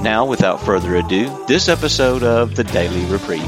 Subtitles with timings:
[0.00, 3.42] Now, without further ado, this episode of the Daily Reprieve.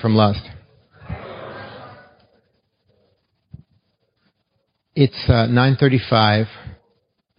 [0.00, 0.40] From lust.
[4.94, 6.46] It's uh, 9:35,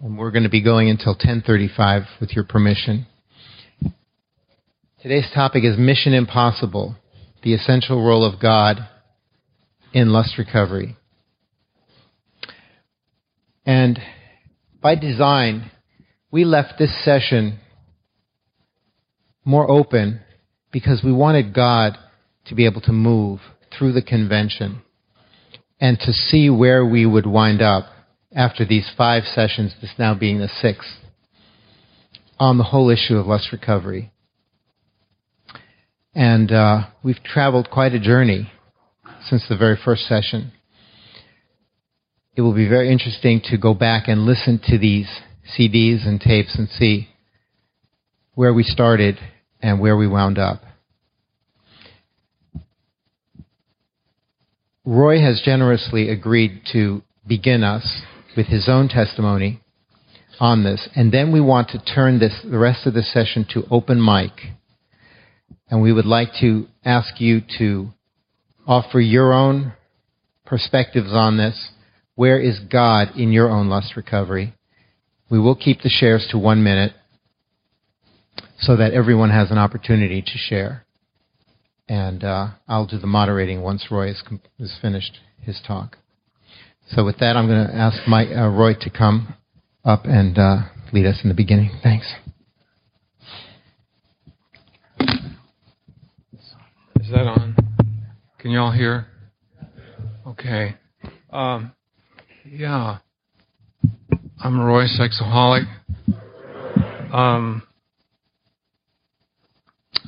[0.01, 3.05] and we're going to be going until 10:35 with your permission.
[5.01, 6.95] Today's topic is Mission Impossible:
[7.43, 8.87] The Essential Role of God
[9.93, 10.97] in Lust Recovery.
[13.67, 13.99] And
[14.81, 15.69] by design,
[16.31, 17.59] we left this session
[19.43, 20.21] more open
[20.71, 21.97] because we wanted God
[22.45, 23.41] to be able to move
[23.77, 24.81] through the convention
[25.81, 27.87] and to see where we would wind up
[28.33, 30.99] after these five sessions, this now being the sixth,
[32.39, 34.13] on the whole issue of lust recovery.
[36.15, 38.49] And uh, we've traveled quite a journey
[39.29, 40.53] since the very first session
[42.37, 45.09] it will be very interesting to go back and listen to these
[45.57, 47.09] CDs and tapes and see
[48.35, 49.17] where we started
[49.59, 50.61] and where we wound up.
[54.85, 58.03] Roy has generously agreed to begin us
[58.37, 59.59] with his own testimony
[60.39, 63.63] on this, and then we want to turn this the rest of the session to
[63.71, 64.31] open mic.
[65.71, 67.89] And we would like to ask you to
[68.67, 69.73] offer your own
[70.45, 71.71] perspectives on this
[72.17, 74.55] where is God in your own lust recovery?
[75.29, 76.93] We will keep the shares to one minute
[78.59, 80.83] so that everyone has an opportunity to share.
[81.87, 84.23] And uh, I'll do the moderating once Roy is,
[84.81, 85.97] finished his talk.
[86.87, 89.35] So with that, I'm going to ask Mike, uh, Roy to come
[89.85, 90.57] up and uh,
[90.91, 91.69] lead us in the beginning.
[91.83, 92.11] Thanks.
[96.99, 97.55] Is that on?
[98.39, 99.05] Can you all hear?
[100.25, 100.77] Okay.
[101.29, 101.73] Um,
[102.51, 102.97] yeah.
[104.39, 105.65] I'm Roy, sexaholic.
[107.13, 107.63] Um,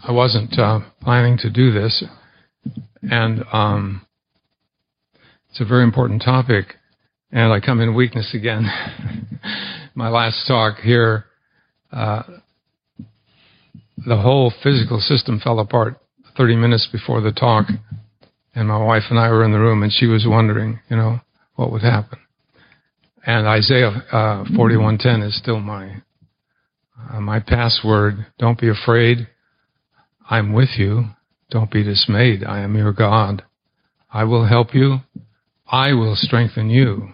[0.07, 2.03] I wasn't uh, planning to do this,
[3.01, 4.05] and um,
[5.49, 6.75] it's a very important topic.
[7.31, 8.69] And I come in weakness again.
[9.95, 11.25] My last talk here,
[11.91, 12.23] uh,
[13.97, 15.97] the whole physical system fell apart
[16.37, 17.67] 30 minutes before the talk,
[18.55, 21.19] and my wife and I were in the room, and she was wondering, you know,
[21.55, 22.19] what would happen.
[23.25, 26.01] And Isaiah uh, 41:10 is still my
[27.11, 28.25] uh, my password.
[28.37, 29.27] Don't be afraid.
[30.29, 31.05] I'm with you.
[31.49, 32.43] Don't be dismayed.
[32.43, 33.43] I am your God.
[34.11, 34.99] I will help you.
[35.67, 37.09] I will strengthen you.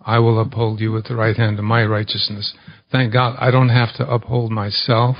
[0.00, 2.54] I will uphold you with the right hand of my righteousness.
[2.92, 5.16] Thank God I don't have to uphold myself.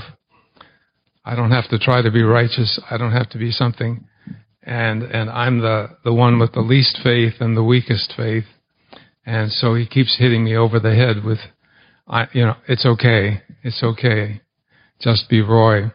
[1.24, 2.80] I don't have to try to be righteous.
[2.88, 4.06] I don't have to be something.
[4.62, 8.44] And, and I'm the, the one with the least faith and the weakest faith.
[9.26, 11.40] And so he keeps hitting me over the head with,
[12.06, 13.42] I, you know, it's okay.
[13.64, 14.40] It's okay.
[15.00, 15.90] Just be Roy.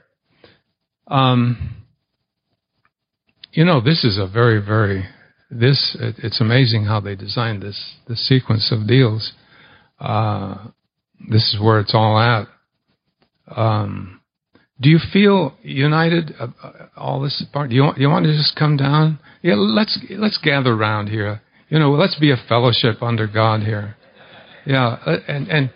[1.07, 1.85] Um,
[3.53, 5.05] you know, this is a very, very,
[5.49, 9.31] this, it, it's amazing how they designed this, this sequence of deals.
[9.97, 10.67] Uh,
[11.29, 12.47] this is where it's all at.
[13.55, 14.19] Um,
[14.81, 16.33] do you feel united?
[16.39, 17.69] Uh, uh all this part.
[17.69, 19.19] Do you want, you want to just come down?
[19.41, 23.95] Yeah, let's let's gather around here you know, let's be a fellowship under God here.
[24.65, 25.71] Yeah, uh, and and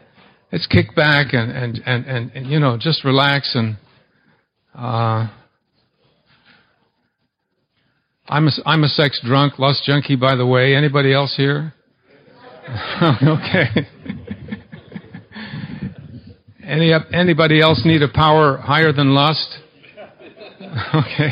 [0.52, 3.78] let's kick back and and and and, and you know just relax and.
[4.78, 5.30] Uh,
[8.28, 10.76] I'm a, I'm a sex drunk, lust junkie, by the way.
[10.76, 11.74] Anybody else here?
[13.02, 13.68] okay.
[16.64, 19.60] Any anybody else need a power higher than lust?
[20.96, 21.30] okay.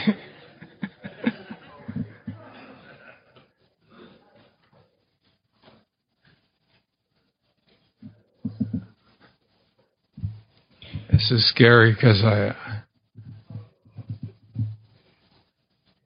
[11.13, 12.55] This is scary because I.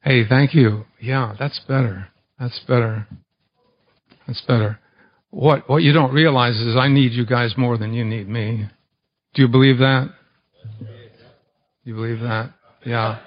[0.01, 0.83] Hey, thank you.
[0.99, 2.09] Yeah, that's better.
[2.37, 3.07] That's better.
[4.27, 4.79] That's better.
[5.29, 8.67] What what you don't realize is I need you guys more than you need me.
[9.33, 10.09] Do you believe that?
[11.85, 12.51] You believe that?
[12.85, 13.19] Yeah.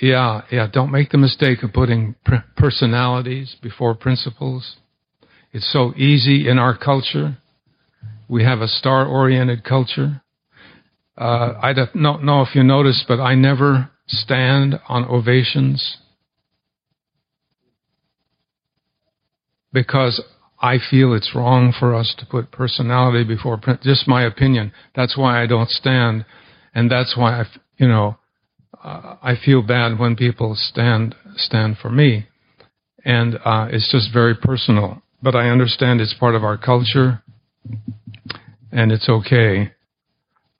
[0.00, 0.66] Yeah, yeah.
[0.72, 2.16] Don't make the mistake of putting
[2.56, 4.78] personalities before principles.
[5.52, 7.38] It's so easy in our culture.
[8.28, 10.22] We have a star oriented culture.
[11.16, 15.98] Uh, I don't know if you noticed, but I never stand on ovations
[19.72, 20.22] because
[20.60, 23.82] I feel it's wrong for us to put personality before print.
[23.82, 24.72] Just my opinion.
[24.94, 26.24] That's why I don't stand,
[26.74, 27.44] and that's why I,
[27.76, 28.16] you know,
[28.82, 32.26] uh, I feel bad when people stand stand for me,
[33.04, 35.02] and uh, it's just very personal.
[35.22, 37.22] But I understand it's part of our culture,
[38.72, 39.72] and it's okay.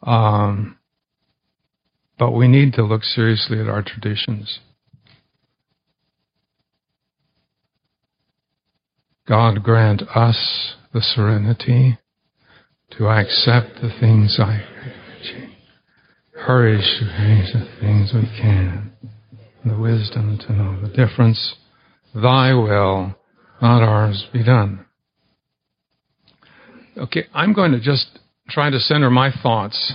[0.02, 0.78] Um,
[2.18, 4.60] but we need to look seriously at our traditions.
[9.26, 11.98] God grant us the serenity
[12.92, 14.64] to accept the things I
[16.44, 18.92] courage to change the things we can,
[19.64, 21.56] the wisdom to know the difference.
[22.14, 23.14] Thy will,
[23.60, 24.86] not ours, be done.
[26.98, 28.18] Okay, I'm going to just
[28.48, 29.94] try to center my thoughts,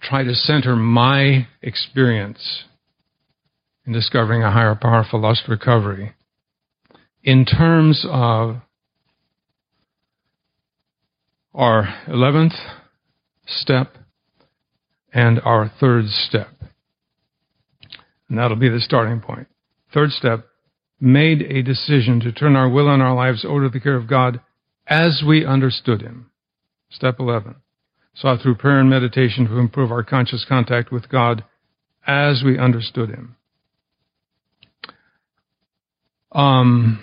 [0.00, 2.64] try to center my experience
[3.84, 6.14] in discovering a higher power for lust recovery
[7.22, 8.56] in terms of
[11.54, 12.54] our 11th
[13.46, 13.96] step
[15.12, 16.48] and our third step.
[18.30, 19.48] And that'll be the starting point.
[19.92, 20.46] Third step,
[20.98, 24.08] made a decision to turn our will and our lives over to the care of
[24.08, 24.40] God
[24.86, 26.30] as we understood Him.
[26.90, 27.56] Step 11,
[28.14, 31.44] sought through prayer and meditation to improve our conscious contact with God
[32.06, 33.36] as we understood Him.
[36.32, 37.02] Um,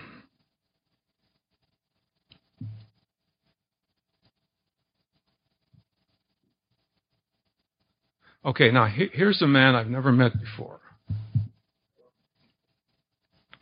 [8.45, 10.79] Okay, now here's a man I've never met before.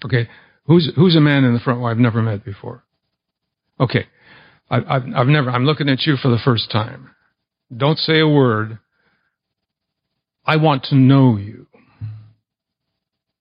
[0.06, 0.30] Okay,
[0.66, 2.84] who's who's a man in the front row I've never met before?
[3.80, 4.08] Okay,
[4.70, 5.50] I, I've I've never.
[5.50, 7.12] I'm looking at you for the first time.
[7.76, 8.80] Don't say a word.
[10.46, 11.68] I want to know you.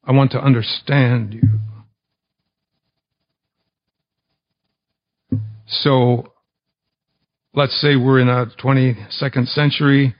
[0.04, 1.60] I want to understand you.
[5.68, 6.32] So
[7.54, 10.14] let's say we're in a 22nd century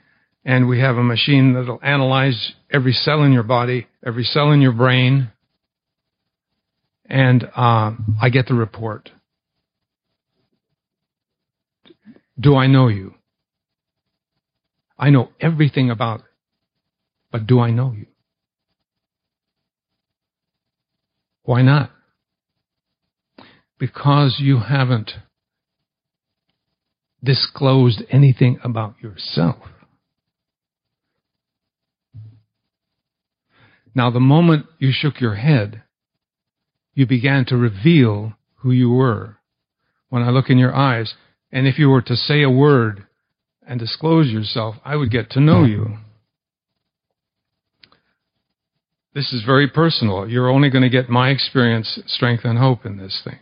[0.45, 4.61] and we have a machine that'll analyze every cell in your body, every cell in
[4.61, 5.31] your brain,
[7.09, 9.11] and uh, I get the report.
[12.39, 13.15] Do I know you?
[14.99, 16.27] I know everything about it,
[17.31, 18.07] but do I know you?
[21.43, 21.91] Why not?
[23.79, 25.13] Because you haven't
[27.23, 29.57] disclosed anything about yourself.
[33.95, 35.83] Now, the moment you shook your head,
[36.95, 39.39] you began to reveal who you were.
[40.09, 41.15] When I look in your eyes,
[41.53, 43.07] and if you were to say a word
[43.67, 45.99] and disclose yourself, I would get to know you.
[49.15, 50.29] This is very personal.
[50.29, 53.39] You're only going to get my experience, strength, and hope in this thing.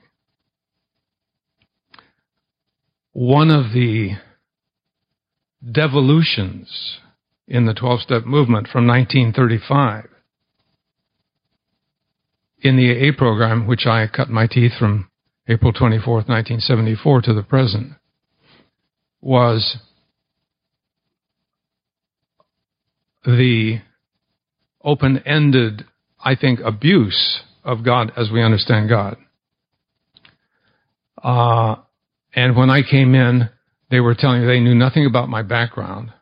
[3.12, 4.12] One of the
[5.70, 6.98] devolutions
[7.46, 10.08] in the 12 step movement from 1935
[12.60, 15.10] in the AA program, which I cut my teeth from
[15.46, 17.92] April 24th, 1974 to the present,
[19.20, 19.76] was
[23.24, 23.80] the
[24.82, 25.84] open ended,
[26.22, 29.16] I think, abuse of God as we understand God.
[31.22, 31.76] Uh,
[32.34, 33.48] and when I came in,
[33.90, 36.12] they were telling me they knew nothing about my background.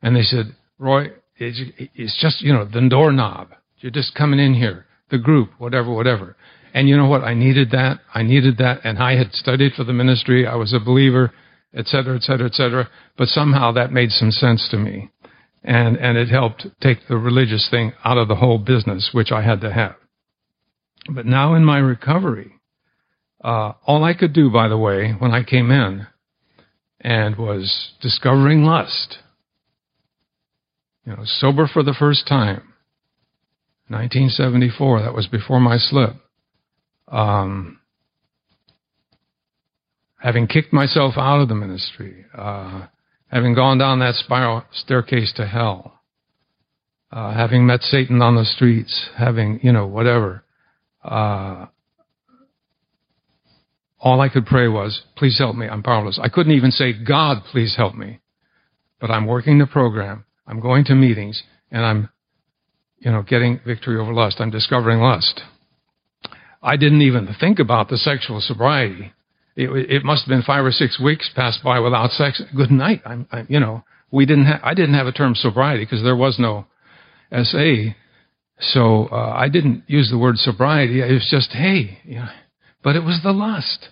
[0.00, 1.06] And they said, Roy,
[1.36, 1.60] it's,
[1.94, 3.50] it's just, you know, the doorknob.
[3.78, 6.36] You're just coming in here the group, whatever, whatever.
[6.72, 7.22] And you know what?
[7.22, 8.00] I needed that.
[8.14, 8.80] I needed that.
[8.84, 10.46] And I had studied for the ministry.
[10.46, 11.32] I was a believer,
[11.74, 12.88] et cetera, et cetera, et cetera.
[13.16, 15.10] But somehow that made some sense to me.
[15.62, 19.42] And, and it helped take the religious thing out of the whole business, which I
[19.42, 19.94] had to have.
[21.14, 22.54] But now in my recovery,
[23.44, 26.06] uh, all I could do, by the way, when I came in
[27.00, 29.18] and was discovering lust,
[31.04, 32.72] you know, sober for the first time,
[33.88, 35.02] 1974.
[35.02, 36.14] That was before my slip.
[37.12, 37.78] Um,
[40.18, 42.86] having kicked myself out of the ministry, uh,
[43.26, 46.00] having gone down that spiral staircase to hell,
[47.12, 50.42] uh, having met Satan on the streets, having, you know, whatever.
[51.04, 51.66] Uh,
[54.00, 56.18] all I could pray was, please help me, I'm powerless.
[56.20, 58.20] I couldn't even say, God, please help me.
[59.00, 62.08] But I'm working the program, I'm going to meetings, and I'm
[63.02, 64.36] you know, getting victory over lust.
[64.38, 65.40] I'm discovering lust.
[66.62, 69.12] I didn't even think about the sexual sobriety.
[69.56, 72.40] It, it must have been five or six weeks passed by without sex.
[72.56, 73.02] Good night.
[73.04, 74.46] I'm, I'm you know, we didn't.
[74.46, 76.66] Ha- I didn't have a term sobriety because there was no
[77.32, 77.92] SA.
[78.60, 81.00] So uh, I didn't use the word sobriety.
[81.00, 82.28] It was just hey, you know,
[82.82, 83.88] but it was the lust.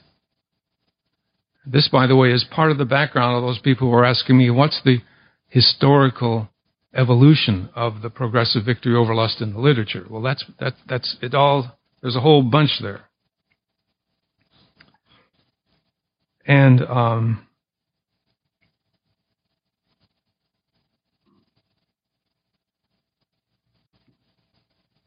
[1.66, 4.38] This, by the way, is part of the background of those people who are asking
[4.38, 4.98] me, what's the
[5.48, 6.48] historical
[6.94, 10.06] evolution of the progressive victory over lust in the literature?
[10.08, 11.34] Well, that's that, that's it.
[11.34, 13.02] All there's a whole bunch there,
[16.46, 17.46] and um,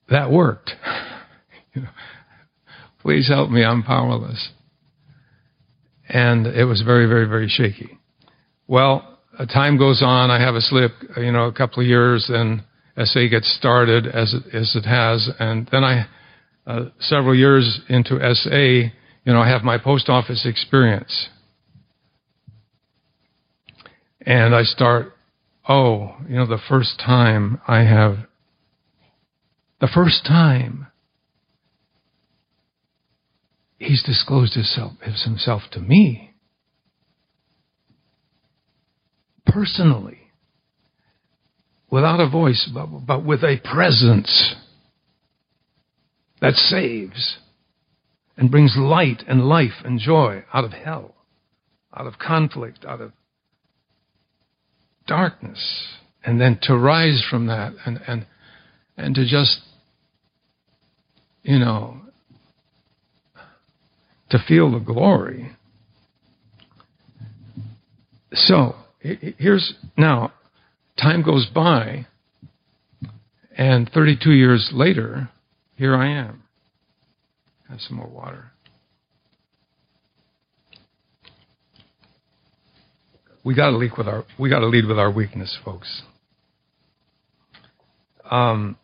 [0.09, 0.71] that worked.
[3.01, 3.65] Please help me.
[3.65, 4.51] I'm powerless
[6.13, 7.97] and it was very, very, very shaky.
[8.67, 9.19] Well,
[9.51, 10.29] time goes on.
[10.29, 12.63] I have a slip, you know, a couple of years, and
[12.97, 16.05] SA gets started as it, as it has, and then I,
[16.65, 18.57] uh, several years into SA,
[19.25, 21.29] you know, I have my post office experience,
[24.21, 25.13] and I start,
[25.67, 28.17] oh, you know, the first time I have,
[29.81, 30.87] the first time
[33.83, 36.33] He's disclosed himself, himself to me.
[39.45, 40.19] Personally,
[41.91, 44.55] without a voice, but, but with a presence
[46.43, 47.37] that saves
[48.35, 51.15] and brings light and life and joy out of hell,
[51.95, 53.13] out of conflict, out of
[55.07, 55.87] darkness,
[56.21, 58.25] and then to rise from that and and
[58.97, 59.61] and to just
[61.43, 62.01] you know
[64.29, 65.55] to feel the glory.
[68.33, 70.33] So, here's now,
[71.01, 72.07] time goes by,
[73.55, 75.29] and 32 years later,
[75.75, 76.43] here I am.
[77.69, 78.51] Have some more water.
[83.43, 86.03] We got to lead with our we got to lead with our weakness, folks.
[88.29, 88.77] Um,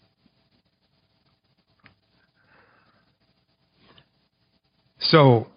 [5.10, 5.48] So,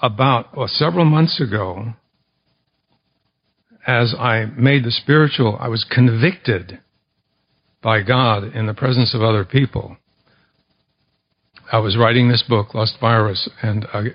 [0.00, 1.94] about well, several months ago,
[3.86, 6.78] as I made the spiritual, I was convicted
[7.82, 9.96] by God in the presence of other people.
[11.70, 14.06] I was writing this book, Lust Virus, and I,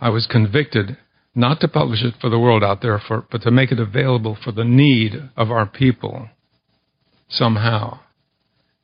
[0.00, 0.96] I was convicted
[1.34, 4.36] not to publish it for the world out there, for, but to make it available
[4.42, 6.28] for the need of our people
[7.28, 8.00] somehow.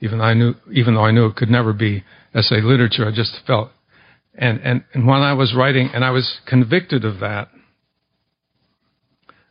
[0.01, 2.05] Even though I knew, even though I knew it could never be
[2.35, 3.71] SA literature, I just felt
[4.37, 7.49] and, and, and when I was writing, and I was convicted of that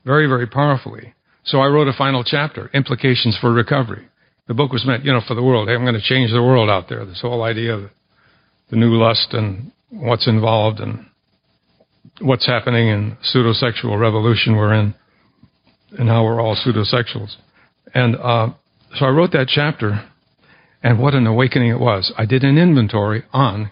[0.03, 1.13] very, very powerfully.
[1.45, 4.07] So I wrote a final chapter, Implications for Recovery.
[4.47, 5.67] The book was meant, you know, for the world.
[5.67, 7.05] Hey, I'm going to change the world out there.
[7.05, 7.89] This whole idea of
[8.69, 11.05] the new lust and what's involved and
[12.19, 14.95] what's happening in pseudo-sexual revolution we're in
[15.97, 17.35] and how we're all pseudo-sexuals.
[17.93, 18.49] And uh,
[18.95, 20.09] so I wrote that chapter,
[20.81, 22.11] and what an awakening it was.
[22.17, 23.71] I did an inventory on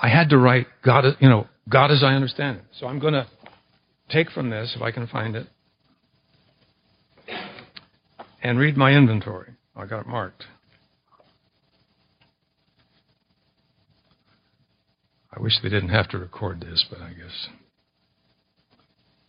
[0.00, 2.64] I had to write God, you know, God as I understand it.
[2.78, 3.26] So I'm going to
[4.10, 5.46] take from this, if I can find it,
[8.44, 9.54] and read my inventory.
[9.74, 10.44] I got it marked.
[15.36, 17.48] I wish they didn't have to record this, but I guess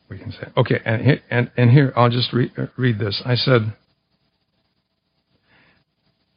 [0.07, 0.47] we can say.
[0.55, 3.23] Okay, and here, and, and here I'll just re- uh, read this.
[3.25, 3.73] I said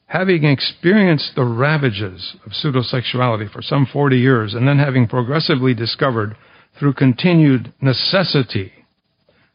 [0.06, 6.34] having experienced the ravages of pseudosexuality for some 40 years, and then having progressively discovered
[6.78, 8.72] through continued necessity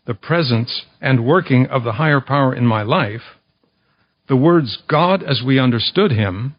[0.05, 3.21] the presence and working of the higher power in my life,
[4.27, 6.55] the words God as we understood him,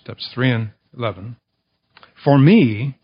[0.00, 1.36] steps 3 and 11,
[2.22, 2.98] for me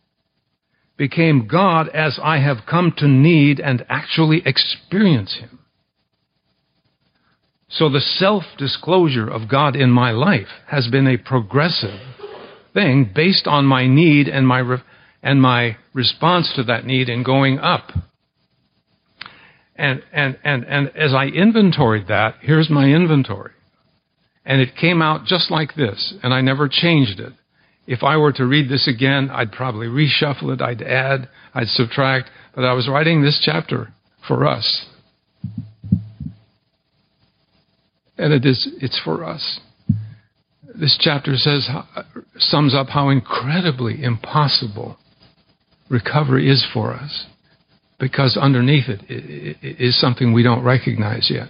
[0.96, 5.60] became God as I have come to need and actually experience him.
[7.70, 12.00] So the self disclosure of God in my life has been a progressive
[12.74, 14.82] thing based on my need and my, re-
[15.22, 17.92] and my response to that need in going up.
[19.80, 23.52] And, and, and, and as I inventoried that, here's my inventory.
[24.44, 27.32] And it came out just like this, and I never changed it.
[27.87, 32.30] If I were to read this again, I'd probably reshuffle it, I'd add, I'd subtract,
[32.54, 33.92] but I was writing this chapter
[34.28, 34.87] for us.
[38.20, 39.60] and it is it's for us.
[40.75, 41.68] This chapter says
[42.38, 44.99] sums up how incredibly impossible
[45.88, 47.26] recovery is for us,
[48.00, 49.04] because underneath it
[49.62, 51.49] is something we don't recognize yet,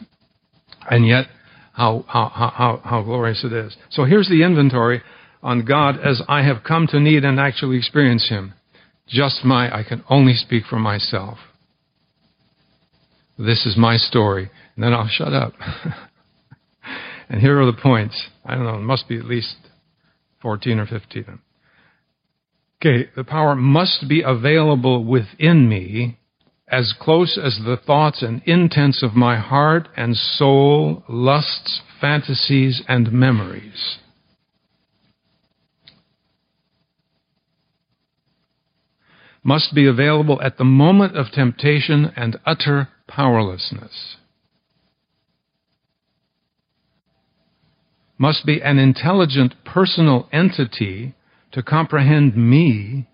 [0.90, 1.26] and yet
[1.72, 3.76] how how how how glorious it is.
[3.90, 5.00] So here's the inventory
[5.42, 8.54] on God as I have come to need and actually experience Him.
[9.08, 11.38] Just my, I can only speak for myself.
[13.38, 14.50] This is my story.
[14.76, 15.54] And then I'll shut up.
[17.28, 18.28] and here are the points.
[18.44, 19.56] I don't know, it must be at least
[20.42, 21.40] 14 or 15.
[22.80, 26.19] Okay, the power must be available within me
[26.70, 33.12] as close as the thoughts and intents of my heart and soul, lusts, fantasies, and
[33.12, 33.98] memories.
[39.42, 44.16] Must be available at the moment of temptation and utter powerlessness.
[48.18, 51.14] Must be an intelligent personal entity
[51.52, 53.08] to comprehend me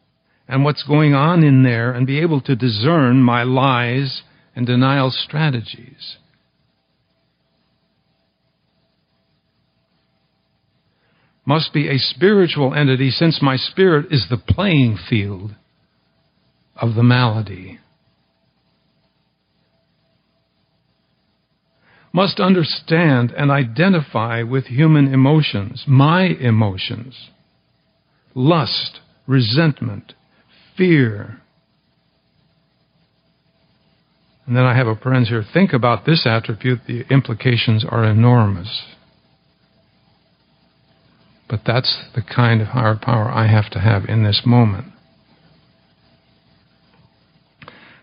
[0.49, 4.23] and what's going on in there and be able to discern my lies
[4.55, 6.17] and denial strategies.
[11.45, 15.55] Must be a spiritual entity since my spirit is the playing field
[16.75, 17.79] of the malady.
[22.13, 27.29] Must understand and identify with human emotions, my emotions,
[28.35, 30.15] lust, resentment,
[30.77, 31.41] fear.
[34.47, 35.45] And then I have a parens here.
[35.53, 36.81] Think about this attribute.
[36.87, 38.85] The implications are enormous.
[41.49, 44.93] But that's the kind of higher power I have to have in this moment.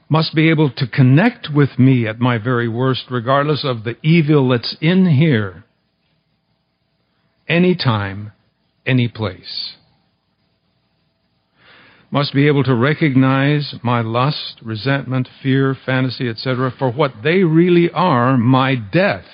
[0.10, 4.50] Must be able to connect with me at my very worst, regardless of the evil
[4.50, 5.64] that's in here,
[7.48, 8.32] anytime,
[8.86, 9.76] any place
[12.14, 17.90] must be able to recognize my lust, resentment, fear, fantasy, etc., for what they really
[17.90, 19.26] are my death,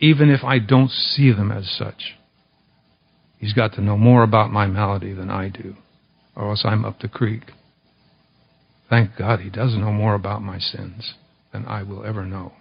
[0.00, 2.16] even if I don't see them as such.
[3.38, 5.76] He's got to know more about my malady than I do,
[6.34, 7.52] or else I'm up the creek.
[8.90, 11.14] Thank God he does know more about my sins
[11.52, 12.54] than I will ever know.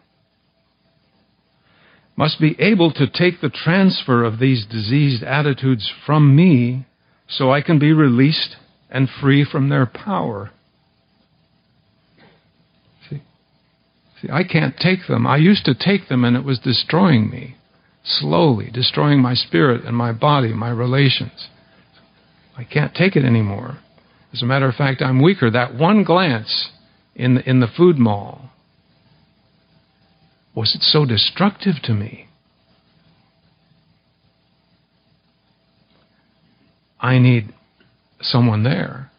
[2.16, 6.86] Must be able to take the transfer of these diseased attitudes from me
[7.28, 8.56] so I can be released
[8.90, 10.52] and free from their power.
[13.10, 13.22] See,
[14.22, 15.26] see, I can't take them.
[15.26, 17.58] I used to take them and it was destroying me,
[18.04, 21.50] slowly destroying my spirit and my body, my relations.
[22.58, 23.80] I can't take it anymore.
[24.32, 25.50] As a matter of fact, I'm weaker.
[25.50, 26.70] That one glance
[27.16, 28.50] in the, in the food mall
[30.56, 32.25] was it so destructive to me?
[37.00, 37.54] I need
[38.22, 39.12] someone there.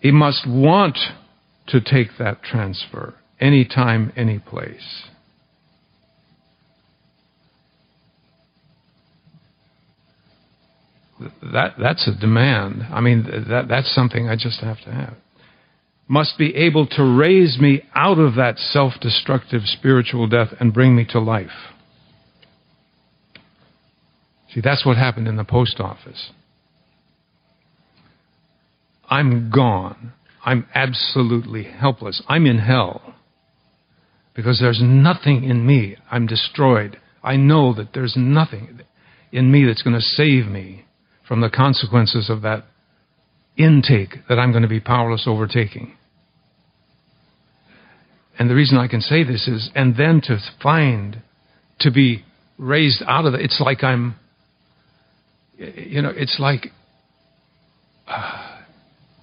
[0.00, 0.96] He must want
[1.68, 5.04] to take that transfer anytime, any place.
[11.52, 12.86] That, that's a demand.
[12.90, 15.14] I mean, that, that's something I just have to have.
[16.06, 20.94] Must be able to raise me out of that self destructive spiritual death and bring
[20.96, 21.74] me to life.
[24.52, 26.30] See, that's what happened in the post office.
[29.08, 30.12] I'm gone.
[30.44, 32.22] I'm absolutely helpless.
[32.28, 33.14] I'm in hell
[34.34, 35.96] because there's nothing in me.
[36.10, 36.98] I'm destroyed.
[37.22, 38.80] I know that there's nothing
[39.32, 40.84] in me that's going to save me
[41.26, 42.64] from the consequences of that
[43.56, 45.96] intake that I'm going to be powerless overtaking.
[48.38, 51.22] And the reason I can say this is, and then to find,
[51.80, 52.24] to be
[52.56, 54.14] raised out of it, it's like I'm
[55.58, 56.68] you know, it's like,
[58.06, 58.60] uh,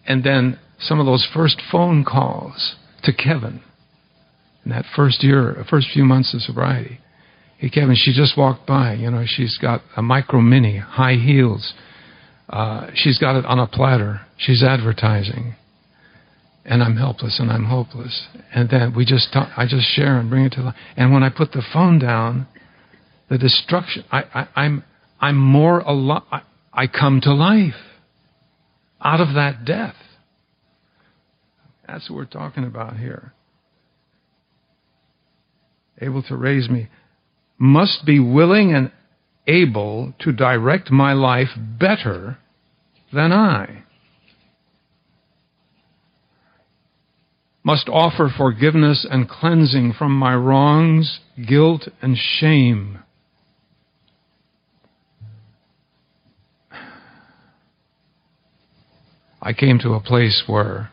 [0.05, 3.61] and then some of those first phone calls to Kevin
[4.63, 6.99] in that first year, first few months of sobriety.
[7.57, 8.93] Hey, Kevin, she just walked by.
[8.93, 11.73] You know, she's got a micro mini, high heels.
[12.49, 14.21] Uh, she's got it on a platter.
[14.37, 15.55] She's advertising.
[16.65, 18.27] And I'm helpless and I'm hopeless.
[18.53, 20.75] And then we just talk, I just share and bring it to life.
[20.97, 22.47] And when I put the phone down,
[23.29, 24.83] the destruction, I, I, I'm,
[25.19, 26.43] I'm more alive.
[26.73, 27.73] I come to life
[29.01, 29.95] out of that death.
[31.87, 33.33] That's what we're talking about here.
[36.01, 36.89] Able to raise me.
[37.57, 38.91] Must be willing and
[39.47, 42.37] able to direct my life better
[43.13, 43.83] than I.
[47.63, 52.99] Must offer forgiveness and cleansing from my wrongs, guilt, and shame.
[59.45, 60.89] I came to a place where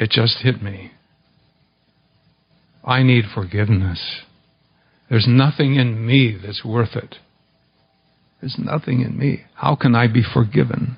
[0.00, 0.92] it just hit me.
[2.82, 4.22] I need forgiveness.
[5.10, 7.16] There's nothing in me that's worth it.
[8.40, 9.44] There's nothing in me.
[9.54, 10.96] How can I be forgiven?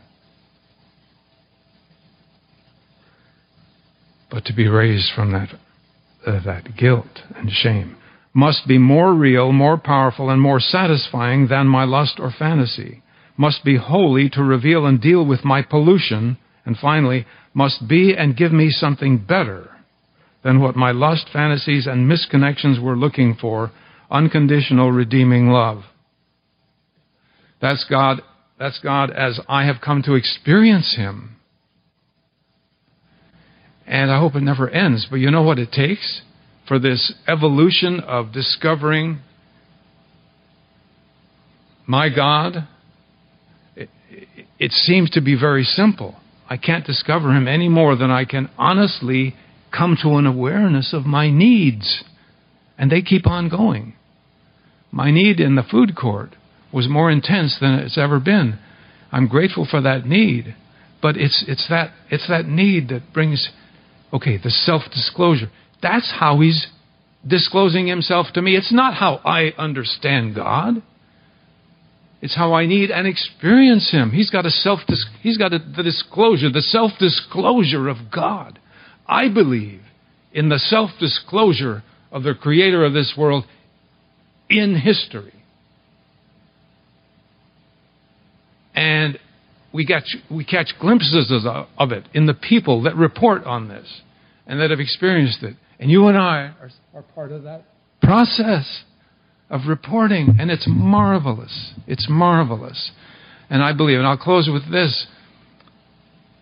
[4.30, 5.48] But to be raised from that,
[6.24, 7.96] uh, that guilt and shame
[8.32, 13.02] must be more real, more powerful, and more satisfying than my lust or fantasy.
[13.40, 16.36] Must be holy to reveal and deal with my pollution.
[16.66, 17.24] And finally,
[17.54, 19.70] must be and give me something better
[20.44, 23.72] than what my lust, fantasies, and misconnections were looking for
[24.10, 25.84] unconditional, redeeming love.
[27.62, 28.20] That's God,
[28.58, 31.36] that's God as I have come to experience Him.
[33.86, 35.06] And I hope it never ends.
[35.10, 36.20] But you know what it takes
[36.68, 39.20] for this evolution of discovering
[41.86, 42.68] my God?
[44.60, 46.16] It, seems to be very simple.
[46.48, 49.34] I can't discover Him any more than I can honestly
[49.76, 52.04] come to an awareness of my needs.
[52.78, 53.94] And they keep on going.
[54.92, 56.36] My need in the food court
[56.72, 58.58] was more intense than it's ever been.
[59.12, 60.54] I'm grateful for that need,
[61.02, 63.50] but it's, it's, that, it's that need that brings,
[64.12, 65.50] okay, the self disclosure.
[65.82, 66.68] That's how he's
[67.26, 68.56] disclosing himself to me.
[68.56, 70.82] It's not how I understand God.
[72.22, 74.10] It's how I need and experience Him.
[74.10, 74.80] He's got a self.
[75.22, 78.58] He's got a, the disclosure, the self disclosure of God.
[79.06, 79.80] I believe
[80.32, 83.44] in the self disclosure of the Creator of this world
[84.48, 85.32] in history.
[88.74, 89.18] And
[89.72, 91.46] we, get, we catch glimpses
[91.78, 94.02] of it in the people that report on this
[94.46, 95.56] and that have experienced it.
[95.78, 97.64] And you and I are, are part of that
[98.02, 98.84] process
[99.50, 101.72] of reporting, and it's marvelous.
[101.86, 102.92] It's marvelous.
[103.50, 105.06] And I believe, and I'll close with this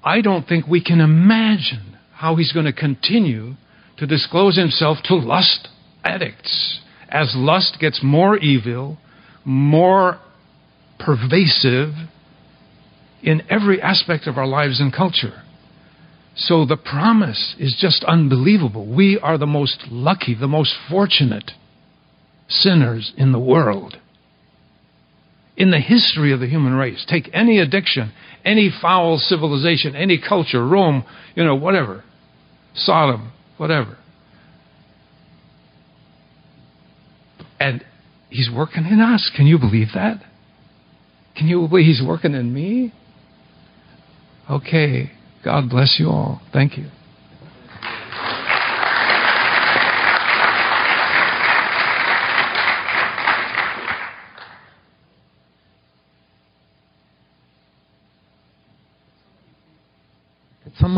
[0.05, 3.55] I don't think we can imagine how he's going to continue
[3.99, 5.68] to disclose himself to lust
[6.05, 8.99] addicts as lust gets more evil,
[9.44, 10.21] more
[10.99, 11.94] pervasive
[13.23, 15.42] in every aspect of our lives and culture.
[16.37, 18.87] So the promise is just unbelievable.
[18.87, 21.51] We are the most lucky, the most fortunate
[22.49, 23.97] sinners in the world.
[25.57, 28.13] In the history of the human race, take any addiction,
[28.45, 32.05] any foul civilization, any culture, Rome, you know, whatever,
[32.75, 33.99] Sodom, whatever.
[37.59, 37.85] And
[38.31, 39.31] He's working in us.
[39.35, 40.23] Can you believe that?
[41.37, 42.93] Can you believe He's working in me?
[44.49, 45.11] Okay.
[45.45, 46.41] God bless you all.
[46.53, 46.87] Thank you.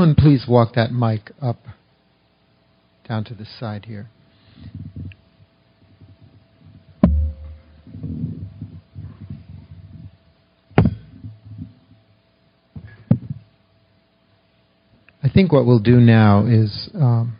[0.01, 1.59] Someone please walk that mic up
[3.07, 4.09] down to the side here?
[15.23, 17.37] I think what we'll do now is um,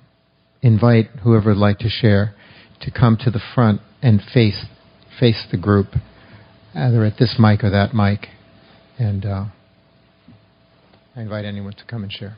[0.61, 2.35] invite whoever would like to share
[2.83, 4.67] to come to the front and face
[5.19, 5.87] face the group,
[6.75, 8.27] either at this mic or that mic,
[8.99, 9.45] and uh,
[11.17, 12.37] I invite anyone to come and share.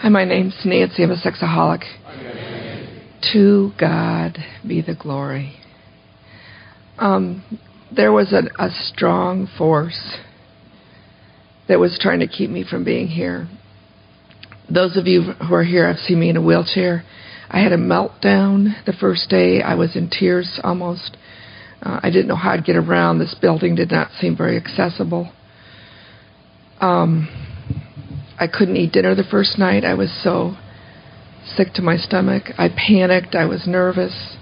[0.00, 1.02] Hi, my name's Nancy.
[1.02, 1.82] I'm a sexaholic.
[3.34, 5.56] To God be the glory.
[6.96, 7.60] Um,
[7.94, 10.16] there was a, a strong force
[11.68, 13.46] that was trying to keep me from being here.
[14.74, 17.04] Those of you who are here have seen me in a wheelchair.
[17.50, 19.60] I had a meltdown the first day.
[19.60, 21.18] I was in tears almost.
[21.82, 23.18] Uh, I didn't know how I'd get around.
[23.18, 25.30] This building did not seem very accessible.
[26.80, 27.49] Um,
[28.40, 29.84] I couldn't eat dinner the first night.
[29.84, 30.56] I was so
[31.44, 32.44] sick to my stomach.
[32.56, 33.34] I panicked.
[33.34, 34.36] I was nervous.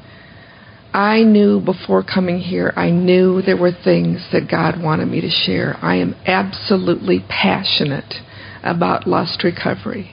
[0.94, 5.28] I knew before coming here, I knew there were things that God wanted me to
[5.28, 5.76] share.
[5.82, 8.14] I am absolutely passionate
[8.62, 10.12] about lust recovery.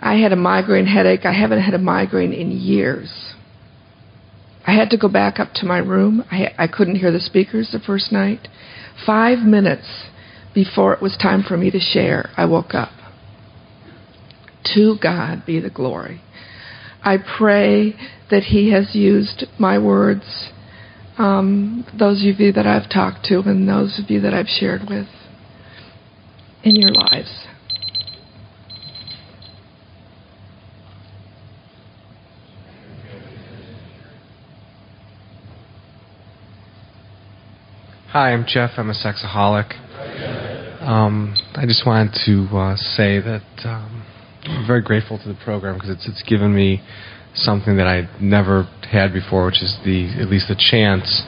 [0.00, 1.24] I had a migraine headache.
[1.24, 3.34] I haven't had a migraine in years.
[4.66, 6.24] I had to go back up to my room.
[6.30, 8.48] I, I couldn't hear the speakers the first night.
[9.06, 9.86] Five minutes
[10.56, 12.88] before it was time for me to share, I woke up.
[14.74, 16.22] To God be the glory.
[17.02, 17.94] I pray
[18.30, 20.48] that He has used my words,
[21.18, 24.88] um, those of you that I've talked to and those of you that I've shared
[24.88, 25.06] with,
[26.64, 27.46] in your lives.
[38.08, 38.70] Hi, I'm Jeff.
[38.78, 39.85] I'm a sexaholic.
[40.86, 44.06] Um, I just wanted to uh, say that um,
[44.44, 46.80] I'm very grateful to the program because it's it's given me
[47.34, 51.26] something that I never had before, which is the at least the chance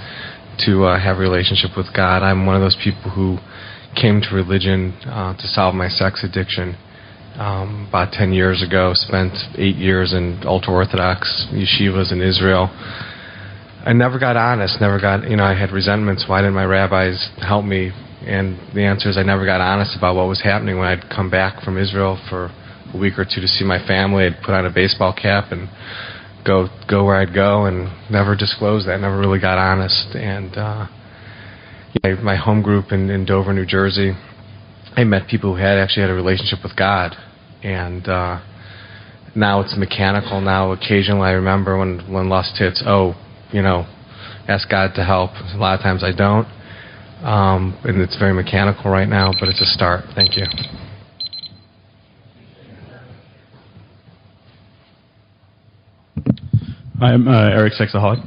[0.64, 2.22] to uh, have a relationship with God.
[2.22, 3.38] I'm one of those people who
[4.00, 6.76] came to religion uh, to solve my sex addiction.
[7.34, 12.68] Um, about 10 years ago, spent eight years in ultra Orthodox yeshivas in Israel.
[13.84, 16.26] I never got honest, never got, you know, I had resentments.
[16.28, 17.92] Why didn't my rabbis help me?
[18.26, 21.30] And the answer is I never got honest about what was happening when I'd come
[21.30, 22.50] back from Israel for
[22.92, 24.26] a week or two to see my family.
[24.26, 25.68] I'd put on a baseball cap and
[26.44, 29.00] go go where I'd go, and never disclosed that.
[29.00, 30.14] Never really got honest.
[30.14, 30.86] And uh,
[31.92, 34.12] you know, my home group in, in Dover, New Jersey,
[34.96, 37.14] I met people who had actually had a relationship with God,
[37.62, 38.40] and uh,
[39.36, 40.40] now it's mechanical.
[40.40, 42.82] Now occasionally I remember when when lust hits.
[42.84, 43.14] Oh,
[43.52, 43.86] you know,
[44.48, 45.30] ask God to help.
[45.54, 46.48] A lot of times I don't.
[47.22, 50.04] Um, and it's very mechanical right now, but it's a start.
[50.14, 50.44] Thank you.
[57.00, 58.22] I'm uh, Eric Sexaholic.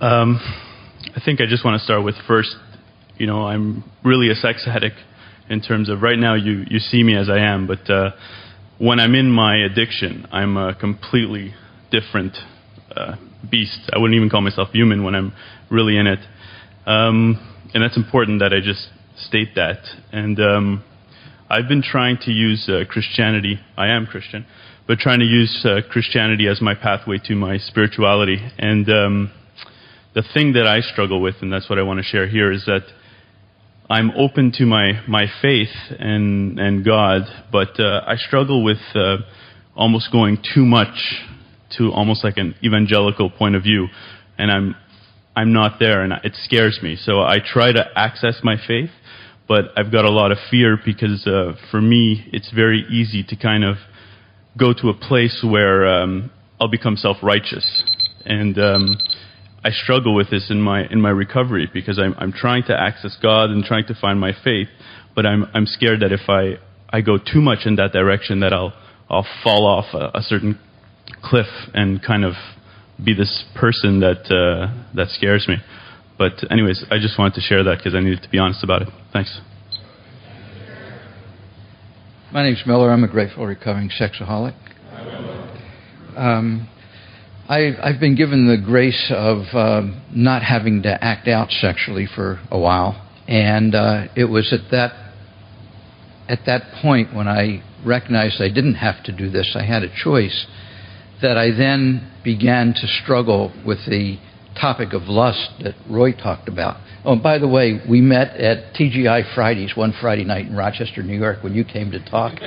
[0.00, 0.40] Um,
[1.14, 2.56] I think I just want to start with first,
[3.18, 4.96] you know, I'm really a sex addict
[5.50, 8.12] in terms of right now you, you see me as I am, but uh,
[8.78, 11.52] when I'm in my addiction, I'm a completely
[11.90, 12.38] different
[12.96, 13.16] uh,
[13.50, 13.90] beast.
[13.92, 15.34] I wouldn't even call myself human when I'm
[15.70, 16.20] really in it.
[16.86, 19.78] Um, and that's important that I just state that.
[20.12, 20.84] And um,
[21.48, 24.46] I've been trying to use uh, Christianity, I am Christian,
[24.86, 28.38] but trying to use uh, Christianity as my pathway to my spirituality.
[28.58, 29.32] And um,
[30.14, 32.64] the thing that I struggle with, and that's what I want to share here, is
[32.66, 32.82] that
[33.88, 39.16] I'm open to my, my faith and, and God, but uh, I struggle with uh,
[39.74, 40.94] almost going too much
[41.78, 43.88] to almost like an evangelical point of view.
[44.38, 44.76] And I'm,
[45.36, 46.96] I'm not there, and it scares me.
[46.96, 48.90] So I try to access my faith,
[49.46, 53.36] but I've got a lot of fear because uh, for me, it's very easy to
[53.36, 53.76] kind of
[54.58, 57.84] go to a place where um, I'll become self-righteous,
[58.24, 58.96] and um,
[59.64, 63.16] I struggle with this in my in my recovery because I'm I'm trying to access
[63.22, 64.68] God and trying to find my faith,
[65.14, 68.52] but I'm I'm scared that if I I go too much in that direction, that
[68.52, 68.72] I'll
[69.08, 70.58] I'll fall off a, a certain
[71.22, 72.34] cliff and kind of
[73.04, 75.56] be this person that uh, that scares me.
[76.18, 78.82] But anyways, I just wanted to share that because I needed to be honest about
[78.82, 78.88] it.
[79.12, 79.40] Thanks.
[82.32, 82.90] My name's Miller.
[82.90, 84.54] I'm a grateful recovering sexaholic.
[86.16, 86.68] Um,
[87.48, 89.82] I, I've been given the grace of uh,
[90.14, 94.92] not having to act out sexually for a while, and uh, it was at that
[96.28, 99.56] at that point when I recognized I didn't have to do this.
[99.58, 100.46] I had a choice
[101.22, 104.18] that I then began to struggle with the
[104.60, 106.76] topic of lust that Roy talked about.
[107.04, 111.02] Oh, and by the way, we met at TGI Fridays one Friday night in Rochester,
[111.02, 112.34] New York, when you came to talk.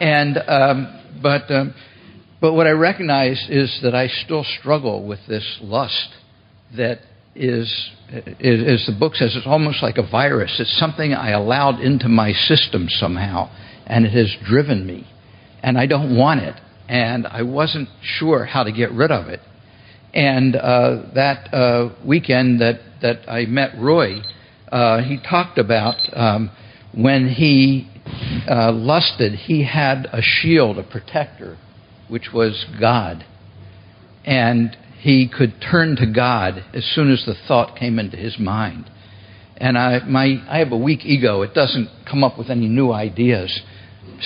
[0.00, 1.74] and um, but um,
[2.40, 6.10] but what I recognize is that I still struggle with this lust
[6.76, 6.98] that
[7.34, 10.54] is, as the book says, it's almost like a virus.
[10.58, 13.50] It's something I allowed into my system somehow,
[13.86, 15.06] and it has driven me,
[15.64, 16.54] and I don't want it,
[16.90, 19.40] and I wasn't sure how to get rid of it.
[20.12, 24.20] And uh, that uh, weekend that, that I met Roy,
[24.70, 26.50] uh, he talked about um,
[26.94, 27.88] when he
[28.46, 31.56] uh, lusted, he had a shield, a protector,
[32.08, 33.24] which was God.
[34.26, 38.90] And he could turn to God as soon as the thought came into his mind.
[39.56, 41.40] And I, my, I have a weak ego.
[41.40, 43.62] It doesn't come up with any new ideas.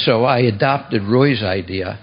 [0.04, 1.98] So I adopted Roy's idea.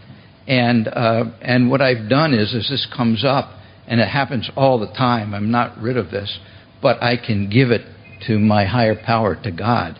[0.47, 3.51] And, uh, and what I've done is, as this comes up,
[3.87, 5.33] and it happens all the time.
[5.33, 6.39] I'm not rid of this,
[6.81, 7.81] but I can give it
[8.27, 9.99] to my higher power, to God.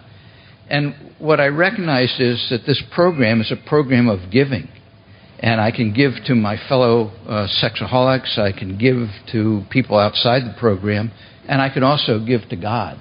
[0.69, 4.67] And what I recognize is that this program is a program of giving.
[5.39, 10.43] And I can give to my fellow uh, sexaholics, I can give to people outside
[10.43, 11.11] the program,
[11.47, 12.99] and I can also give to God.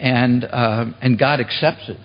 [0.00, 1.98] And, uh, and God accepts it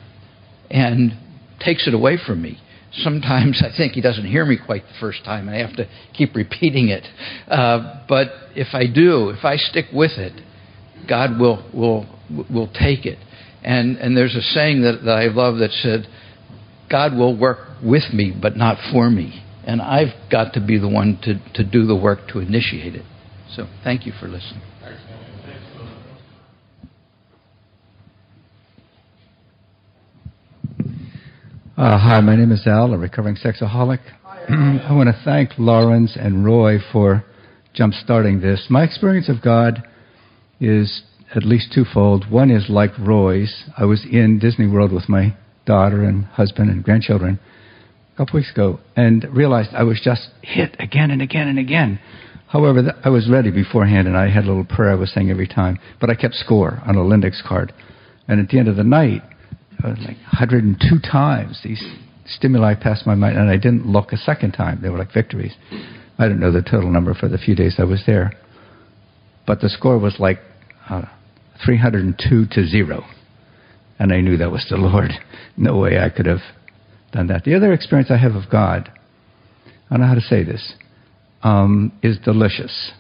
[0.70, 1.18] and
[1.60, 2.60] takes it away from me
[2.94, 5.88] sometimes I think he doesn't hear me quite the first time, and I have to
[6.14, 7.06] keep repeating it.
[7.48, 10.34] Uh, but if I do, if I stick with it,
[11.08, 12.06] God will will
[12.50, 13.20] will take it.
[13.64, 16.08] And and there's a saying that, that I love that said,
[16.90, 19.44] God will work with me, but not for me.
[19.66, 23.06] And I've got to be the one to, to do the work to initiate it.
[23.56, 24.69] So thank you for listening.
[31.80, 34.00] Uh, hi, my name is Al, a recovering sexaholic.
[34.26, 37.24] I want to thank Lawrence and Roy for
[37.74, 38.66] jump starting this.
[38.70, 39.88] My experience of God
[40.60, 42.30] is at least twofold.
[42.30, 43.64] One is like Roy's.
[43.78, 47.40] I was in Disney World with my daughter and husband and grandchildren
[48.14, 52.02] a couple weeks ago and realized I was just hit again and again and again.
[52.48, 55.32] However, th- I was ready beforehand and I had a little prayer I was saying
[55.32, 57.72] every time, but I kept score on a Lindex card.
[58.28, 59.22] And at the end of the night,
[59.84, 61.84] like 102 times these
[62.26, 64.80] stimuli passed my mind, and I didn't look a second time.
[64.82, 65.54] They were like victories.
[66.18, 68.34] I don't know the total number for the few days I was there,
[69.48, 70.40] but the score was like
[70.90, 71.04] uh,
[71.66, 73.06] 302 to zero,
[73.98, 75.12] and I knew that was the Lord.
[75.58, 76.42] No way I could have
[77.12, 77.44] done that.
[77.44, 78.92] The other experience I have of God,
[79.90, 80.74] I don't know how to say this,
[81.42, 82.92] um, is delicious.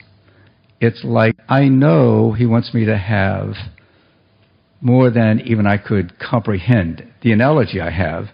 [0.81, 3.53] It's like I know He wants me to have
[4.81, 7.05] more than even I could comprehend.
[7.21, 8.25] The analogy I have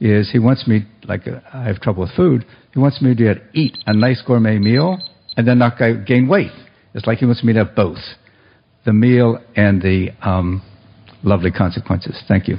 [0.00, 3.36] is he wants me, like uh, I have trouble with food, he wants me to
[3.52, 4.98] eat a nice gourmet meal
[5.36, 6.50] and then not gain weight.
[6.94, 7.98] It's like he wants me to have both
[8.84, 10.62] the meal and the um,
[11.22, 12.20] lovely consequences.
[12.28, 12.56] Thank you.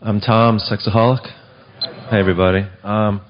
[0.00, 1.24] I'm Tom, sexaholic.
[2.10, 2.60] Hey, everybody.
[2.84, 3.20] Um,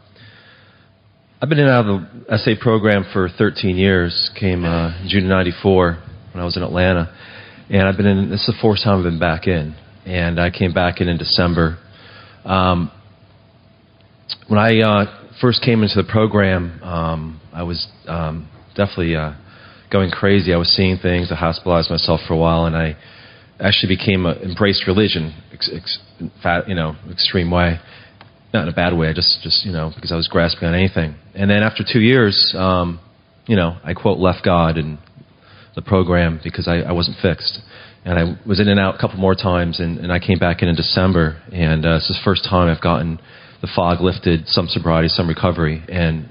[1.40, 4.30] I've been in and out of the SA program for 13 years.
[4.38, 6.05] Came uh, June '94
[6.36, 7.12] when I was in Atlanta,
[7.70, 8.30] and I've been in.
[8.30, 9.74] This is the fourth time I've been back in
[10.06, 11.78] and I came back in in December.
[12.44, 12.92] Um,
[14.46, 19.34] when I uh, first came into the program, um, I was um, definitely uh,
[19.90, 20.54] going crazy.
[20.54, 21.32] I was seeing things.
[21.32, 22.96] I hospitalized myself for a while, and I
[23.58, 25.98] actually became a, embraced religion, ex, ex,
[26.42, 27.80] fat, you know, extreme way.
[28.54, 29.08] Not in a bad way.
[29.08, 31.16] I just, just you know, because I was grasping on anything.
[31.34, 33.00] And then after two years, um,
[33.46, 34.98] you know, I quote left God and
[35.76, 37.60] the program because I, I wasn't fixed
[38.06, 40.62] and I was in and out a couple more times, and, and I came back
[40.62, 43.18] in in December, and uh, this is the first time I've gotten
[43.60, 46.28] the fog lifted, some sobriety, some recovery, and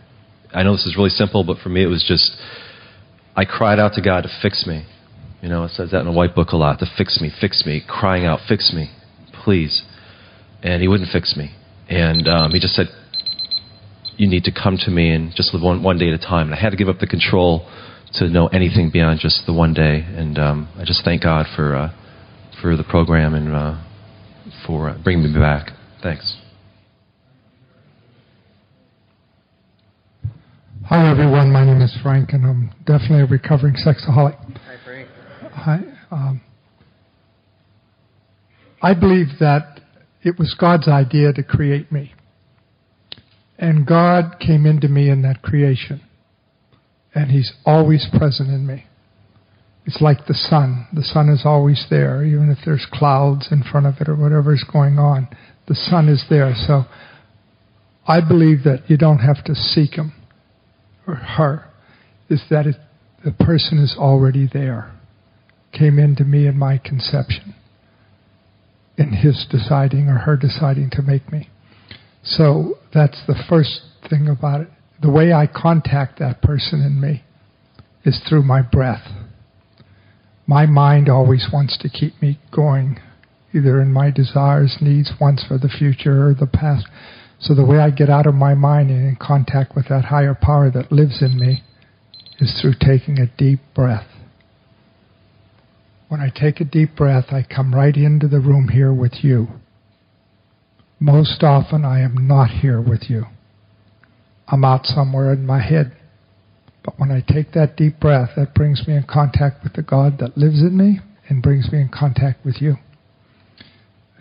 [0.53, 2.31] I know this is really simple, but for me it was just
[3.35, 4.85] I cried out to God to fix me.
[5.41, 7.65] You know, it says that in the white book a lot to fix me, fix
[7.65, 8.89] me, crying out, fix me,
[9.43, 9.83] please.
[10.63, 11.53] And He wouldn't fix me,
[11.89, 12.87] and um, He just said,
[14.15, 16.47] "You need to come to me and just live one one day at a time."
[16.47, 17.69] And I had to give up the control
[18.15, 20.05] to know anything beyond just the one day.
[20.07, 21.93] And um, I just thank God for uh,
[22.61, 23.83] for the program and uh,
[24.65, 25.71] for uh, bringing me back.
[26.01, 26.37] Thanks.
[30.87, 34.37] Hi everyone, my name is Frank, and I'm definitely a recovering sexaholic.
[34.37, 35.09] Hi Frank.
[35.51, 35.79] Hi.
[36.11, 36.41] Um,
[38.83, 39.81] I believe that
[40.21, 42.13] it was God's idea to create me,
[43.57, 46.01] and God came into me in that creation
[47.15, 48.85] and He's always present in me.
[49.85, 50.87] It's like the sun.
[50.93, 54.53] The sun is always there, even if there's clouds in front of it or whatever
[54.53, 55.29] is going on.
[55.67, 56.53] The sun is there.
[56.67, 56.83] So
[58.07, 60.13] I believe that you don't have to seek Him
[61.07, 61.69] or her.
[62.29, 62.75] Is that it,
[63.23, 64.91] the person is already there.
[65.71, 67.53] Came into me in my conception,
[68.97, 71.49] in His deciding or her deciding to make me.
[72.23, 74.69] So that's the first thing about it
[75.05, 77.23] the way I contact that person in me
[78.05, 79.07] is through my breath.
[80.47, 82.99] My mind always wants to keep me going,
[83.53, 86.87] either in my desires, needs, wants for the future or the past.
[87.39, 90.33] So the way I get out of my mind and in contact with that higher
[90.33, 91.61] power that lives in me
[92.39, 94.07] is through taking a deep breath.
[96.07, 99.49] When I take a deep breath, I come right into the room here with you.
[100.99, 103.25] Most often, I am not here with you.
[104.47, 105.95] I'm out somewhere in my head.
[106.83, 110.19] But when I take that deep breath, that brings me in contact with the God
[110.19, 112.75] that lives in me and brings me in contact with you.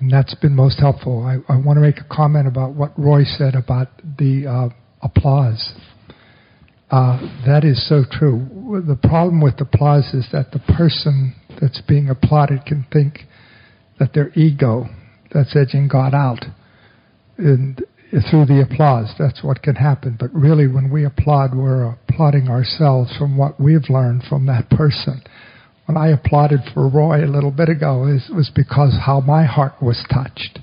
[0.00, 1.22] And that's been most helpful.
[1.22, 5.74] I, I want to make a comment about what Roy said about the uh, applause.
[6.90, 8.82] Uh, that is so true.
[8.86, 13.20] The problem with applause is that the person that's being applauded can think
[13.98, 14.86] that their ego
[15.32, 16.44] that's edging God out.
[17.36, 17.82] And
[18.22, 19.12] through the applause.
[19.18, 20.16] That's what can happen.
[20.18, 25.22] But really, when we applaud, we're applauding ourselves from what we've learned from that person.
[25.86, 29.74] When I applauded for Roy a little bit ago, it was because how my heart
[29.82, 30.60] was touched.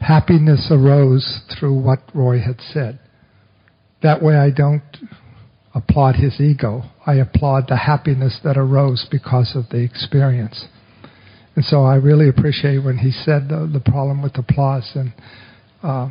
[0.00, 2.98] Happiness arose through what Roy had said.
[4.02, 4.82] That way, I don't
[5.74, 6.82] applaud his ego.
[7.06, 10.66] I applaud the happiness that arose because of the experience.
[11.56, 15.12] And so I really appreciate when he said the, the problem with applause and
[15.84, 16.08] uh,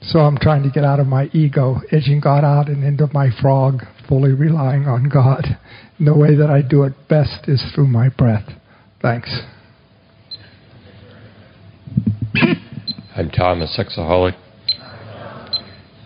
[0.00, 3.28] so I'm trying to get out of my ego, edging God out and into my
[3.40, 5.44] frog, fully relying on God.
[5.98, 8.48] And the way that I do it best is through my breath.
[9.00, 9.30] Thanks.
[13.14, 14.34] I'm Tom, a sexaholic.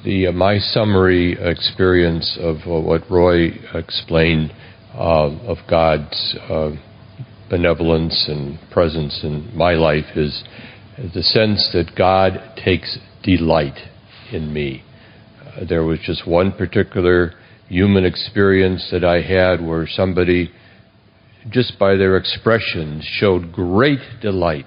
[0.04, 4.52] The uh, my summary experience of uh, what Roy explained
[4.94, 6.70] uh, of God's uh,
[7.48, 10.42] benevolence and presence in my life is
[10.98, 13.78] the sense that God takes delight
[14.32, 14.82] in me.
[15.40, 17.34] Uh, there was just one particular
[17.68, 20.50] human experience that I had where somebody,
[21.50, 24.66] just by their expressions, showed great delight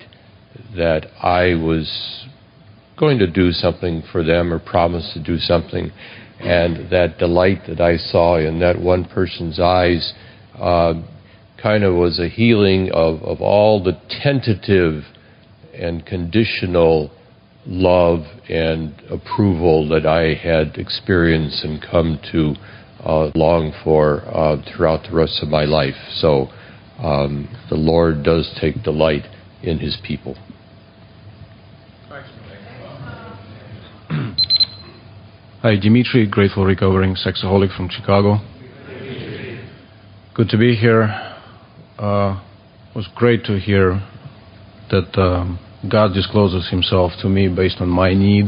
[0.75, 2.27] that I was
[2.97, 5.91] going to do something for them or promised to do something.
[6.39, 10.13] And that delight that I saw in that one person's eyes
[10.57, 10.93] uh,
[11.61, 15.03] kind of was a healing of, of all the tentative
[15.80, 17.11] and conditional
[17.65, 22.55] love and approval that I had experienced and come to
[23.03, 25.95] uh, long for uh, throughout the rest of my life.
[26.15, 26.47] So
[26.99, 29.25] um, the Lord does take delight
[29.63, 30.36] in His people.
[35.61, 38.39] Hi, Dimitri, grateful recovering sexaholic from Chicago.
[40.34, 41.03] Good to be here.
[41.97, 42.41] Uh,
[42.89, 44.01] it was great to hear
[44.89, 48.47] that um, God discloses Himself to me based on my need.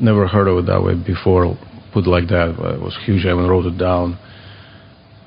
[0.00, 1.56] Never heard of it that way before,
[1.92, 2.50] put like that.
[2.50, 3.24] It was huge.
[3.24, 4.18] I even wrote it down.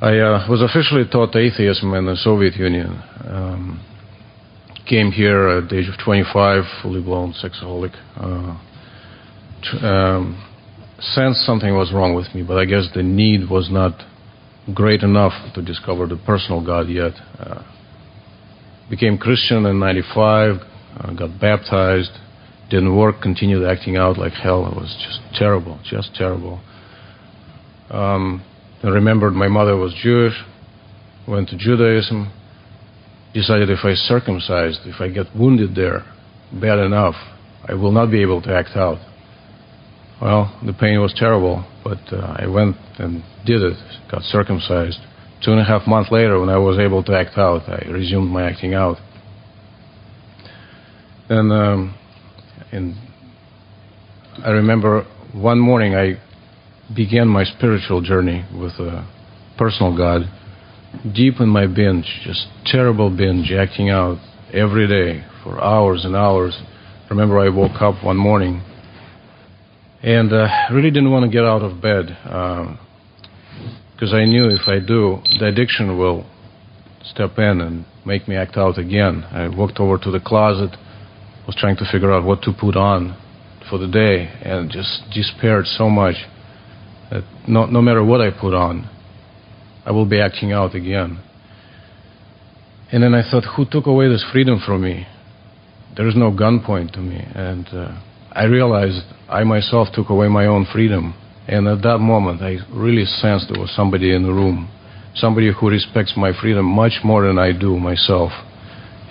[0.01, 3.01] I uh, was officially taught atheism in the Soviet Union.
[3.25, 3.83] Um,
[4.87, 7.95] came here at the age of 25, fully blown sexaholic.
[8.15, 8.57] Uh,
[9.85, 10.43] um,
[10.99, 13.93] sensed something was wrong with me, but I guess the need was not
[14.73, 17.13] great enough to discover the personal God yet.
[17.39, 17.63] Uh,
[18.89, 20.55] became Christian in 95,
[20.99, 22.11] uh, got baptized,
[22.69, 24.65] didn't work, continued acting out like hell.
[24.67, 26.61] It was just terrible, just terrible.
[27.89, 28.43] Um,
[28.83, 30.33] I remembered my mother was Jewish,
[31.27, 32.31] went to Judaism,
[33.33, 36.05] decided if I circumcised, if I get wounded there
[36.53, 37.15] bad enough,
[37.67, 38.99] I will not be able to act out.
[40.21, 43.77] Well, the pain was terrible, but uh, I went and did it,
[44.09, 44.99] got circumcised.
[45.43, 48.31] Two and a half months later, when I was able to act out, I resumed
[48.31, 48.97] my acting out.
[51.29, 51.95] And, um,
[52.71, 52.95] and
[54.43, 56.19] I remember one morning I
[56.95, 59.07] began my spiritual journey with a
[59.57, 60.21] personal God,
[61.13, 64.17] deep in my binge, just terrible binge, acting out
[64.53, 66.57] every day for hours and hours.
[67.09, 68.63] Remember I woke up one morning
[70.01, 72.05] and uh, really didn't want to get out of bed
[73.97, 76.23] because I knew if I do, the addiction will
[77.03, 79.23] step in and make me act out again.
[79.31, 80.69] I walked over to the closet,
[81.47, 83.17] was trying to figure out what to put on
[83.67, 86.13] for the day, and just despaired so much
[87.09, 88.87] that no, no matter what I put on,
[89.83, 91.19] I will be acting out again.
[92.91, 95.07] And then I thought, who took away this freedom from me?
[95.95, 97.99] There is no gunpoint to me, and uh,
[98.31, 101.15] I realized I myself took away my own freedom.
[101.47, 104.69] And at that moment, I really sensed there was somebody in the room,
[105.15, 108.31] somebody who respects my freedom much more than I do myself.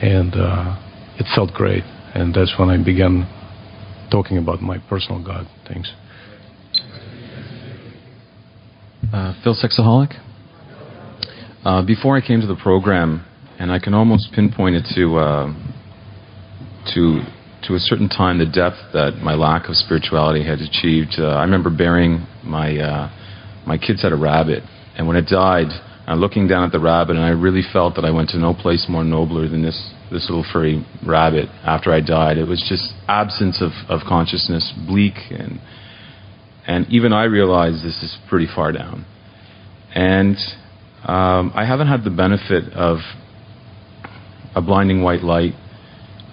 [0.03, 0.77] And uh,
[1.19, 1.83] it felt great.
[2.15, 3.27] And that's when I began
[4.11, 5.47] talking about my personal God.
[5.67, 5.91] Thanks.
[9.13, 10.21] Uh, Phil Sexaholic.
[11.65, 13.25] Uh, before I came to the program,
[13.59, 15.55] and I can almost pinpoint it to uh,
[16.95, 17.21] to
[17.67, 21.15] to a certain time the depth that my lack of spirituality had achieved.
[21.19, 23.11] Uh, I remember burying my uh,
[23.67, 24.63] my kids had a rabbit,
[24.97, 25.67] and when it died,
[26.07, 28.55] I'm looking down at the rabbit, and I really felt that I went to no
[28.55, 31.49] place more nobler than this this little furry rabbit.
[31.65, 35.59] After I died, it was just absence of, of consciousness, bleak, and
[36.67, 39.05] and even I realized this is pretty far down.
[39.95, 40.37] And
[41.05, 42.99] um, I haven't had the benefit of
[44.55, 45.55] a blinding white light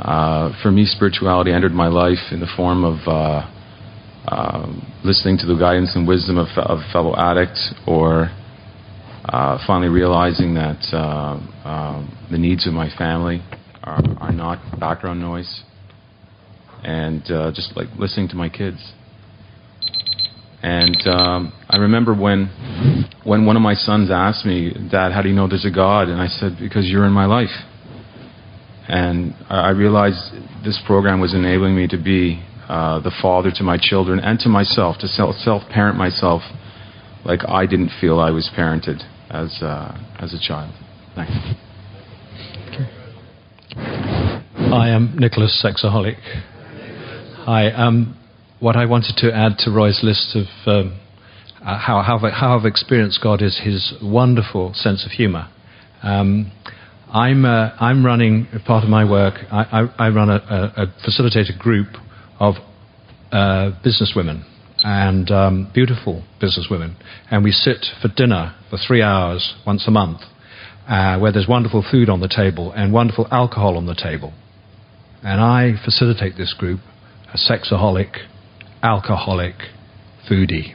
[0.03, 3.49] uh, for me, spirituality entered my life in the form of uh,
[4.27, 4.73] uh,
[5.03, 8.29] listening to the guidance and wisdom of, of fellow addicts, or
[9.25, 13.41] uh, finally realizing that uh, um, the needs of my family
[13.81, 15.63] are, are not background noise,
[16.83, 18.91] and uh, just like listening to my kids.
[20.61, 25.29] And um, I remember when when one of my sons asked me, "Dad, how do
[25.29, 27.51] you know there's a God?" And I said, "Because you're in my life."
[28.87, 33.77] And I realized this program was enabling me to be uh, the father to my
[33.79, 36.41] children and to myself, to self parent myself
[37.25, 40.73] like I didn't feel I was parented as, uh, as a child.
[41.15, 41.31] Thanks.
[43.75, 46.17] I am Nicholas Sexaholic.
[47.45, 47.71] Hi.
[47.71, 48.17] Um,
[48.59, 50.99] what I wanted to add to Roy's list of um,
[51.61, 55.49] how, how, how I've experienced God is his wonderful sense of humor.
[56.01, 56.51] Um,
[57.13, 60.93] I'm, uh, I'm running, part of my work, I, I, I run a, a, a,
[61.05, 61.89] facilitated group
[62.39, 62.55] of
[63.31, 64.43] uh, businesswomen
[64.79, 66.95] and um, beautiful businesswomen,
[67.29, 70.21] and we sit for dinner for three hours once a month,
[70.87, 74.33] uh, where there's wonderful food on the table and wonderful alcohol on the table.
[75.21, 76.79] And I facilitate this group,
[77.31, 78.25] a sexaholic,
[78.81, 79.55] alcoholic,
[80.27, 80.73] foodie.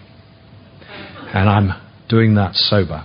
[1.34, 1.70] And I'm
[2.08, 3.04] doing that sober.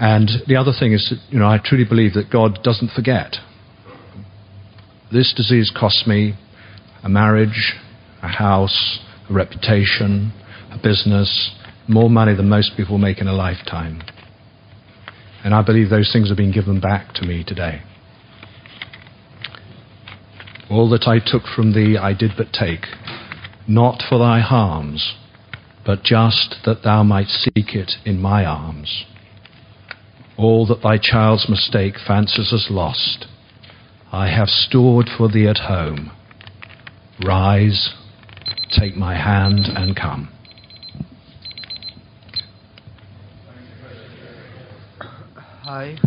[0.00, 3.36] And the other thing is, that, you know, I truly believe that God doesn't forget.
[5.12, 6.34] This disease cost me
[7.02, 7.74] a marriage,
[8.22, 8.98] a house,
[9.28, 10.32] a reputation,
[10.70, 11.54] a business,
[11.86, 14.00] more money than most people make in a lifetime.
[15.44, 17.82] And I believe those things have been given back to me today.
[20.70, 22.86] All that I took from thee I did but take,
[23.68, 25.14] not for thy harms,
[25.84, 29.04] but just that thou might seek it in my arms.
[30.40, 33.26] All that thy child's mistake fancies as lost,
[34.10, 36.12] I have stored for thee at home.
[37.22, 37.92] Rise,
[38.70, 40.32] take my hand, and come.
[45.36, 45.98] Hi,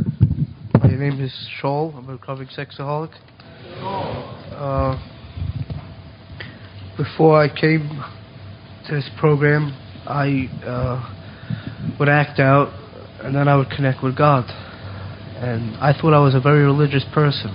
[0.81, 1.95] my name is Shaul.
[1.95, 3.13] I'm a recovering sexaholic.
[4.51, 4.97] Uh,
[6.97, 8.03] before I came
[8.87, 9.77] to this program,
[10.07, 12.82] I uh, would act out
[13.23, 14.45] and then I would connect with God.
[15.39, 17.51] And I thought I was a very religious person.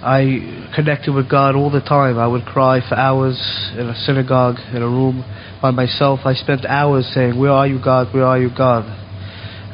[0.00, 2.18] I connected with God all the time.
[2.18, 3.36] I would cry for hours
[3.76, 5.24] in a synagogue, in a room
[5.60, 6.20] by myself.
[6.24, 8.14] I spent hours saying, Where are you, God?
[8.14, 8.84] Where are you, God?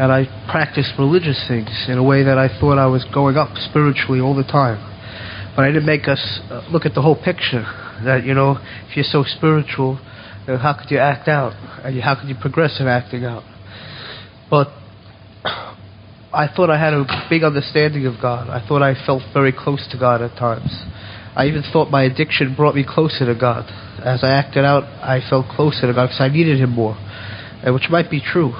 [0.01, 3.55] And I practiced religious things in a way that I thought I was going up
[3.57, 4.81] spiritually all the time.
[5.55, 7.63] But I didn't make us uh, look at the whole picture.
[8.05, 10.01] That, you know, if you're so spiritual,
[10.47, 11.53] then how could you act out?
[11.85, 13.45] And how could you progress in acting out?
[14.51, 14.69] But
[16.35, 18.51] I thought I had a big understanding of God.
[18.51, 20.69] I thought I felt very close to God at times.
[21.37, 23.67] I even thought my addiction brought me closer to God.
[24.05, 27.73] As I acted out, I felt closer to God because I needed Him more, uh,
[27.73, 28.53] which might be true.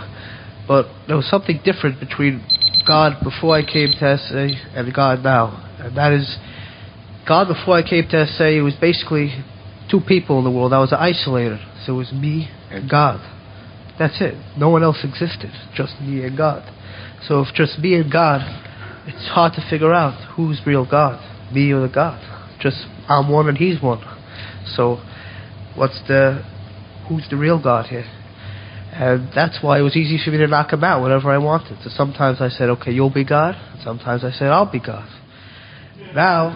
[0.67, 2.47] But there was something different between
[2.87, 5.75] God before I came to SA and God now.
[5.79, 6.39] And that is,
[7.27, 9.45] God before I came to SA, was basically
[9.91, 10.73] two people in the world.
[10.73, 11.59] I was isolated.
[11.85, 13.21] So it was me and God.
[13.99, 14.35] That's it.
[14.59, 15.51] No one else existed.
[15.75, 16.63] Just me and God.
[17.29, 18.41] So if just me and God,
[19.07, 21.21] it's hard to figure out who's real God,
[21.53, 22.21] me or the God.
[22.61, 24.03] Just I'm one and He's one.
[24.77, 25.03] So
[25.75, 26.45] what's the
[27.09, 28.07] who's the real God here?
[28.93, 31.79] And that's why it was easy for me to knock him out whenever I wanted.
[31.83, 33.57] So sometimes I said, okay, you'll be God.
[33.83, 35.09] Sometimes I said, I'll be God.
[36.15, 36.55] Now,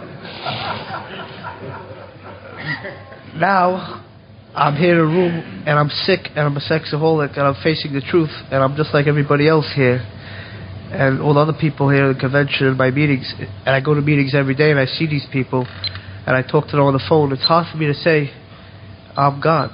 [3.37, 4.05] now,
[4.55, 7.93] I'm here in a room and I'm sick and I'm a sexaholic and I'm facing
[7.93, 10.07] the truth and I'm just like everybody else here
[10.91, 13.95] and all the other people here at the convention and my meetings, and I go
[13.95, 15.67] to meetings every day and I see these people,
[16.27, 17.33] and I talk to them on the phone.
[17.33, 18.31] It's hard for me to say,
[19.17, 19.71] I'm God,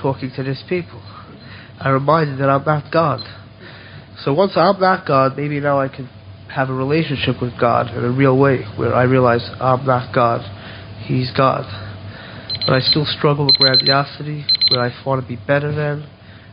[0.00, 1.00] talking to these people.
[1.78, 3.20] I remind them that I'm not God.
[4.24, 6.08] So once I'm not God, maybe now I can
[6.52, 10.40] have a relationship with God in a real way, where I realize I'm not God,
[11.04, 11.64] He's God.
[12.66, 16.08] But I still struggle with grandiosity, where I want to be better than,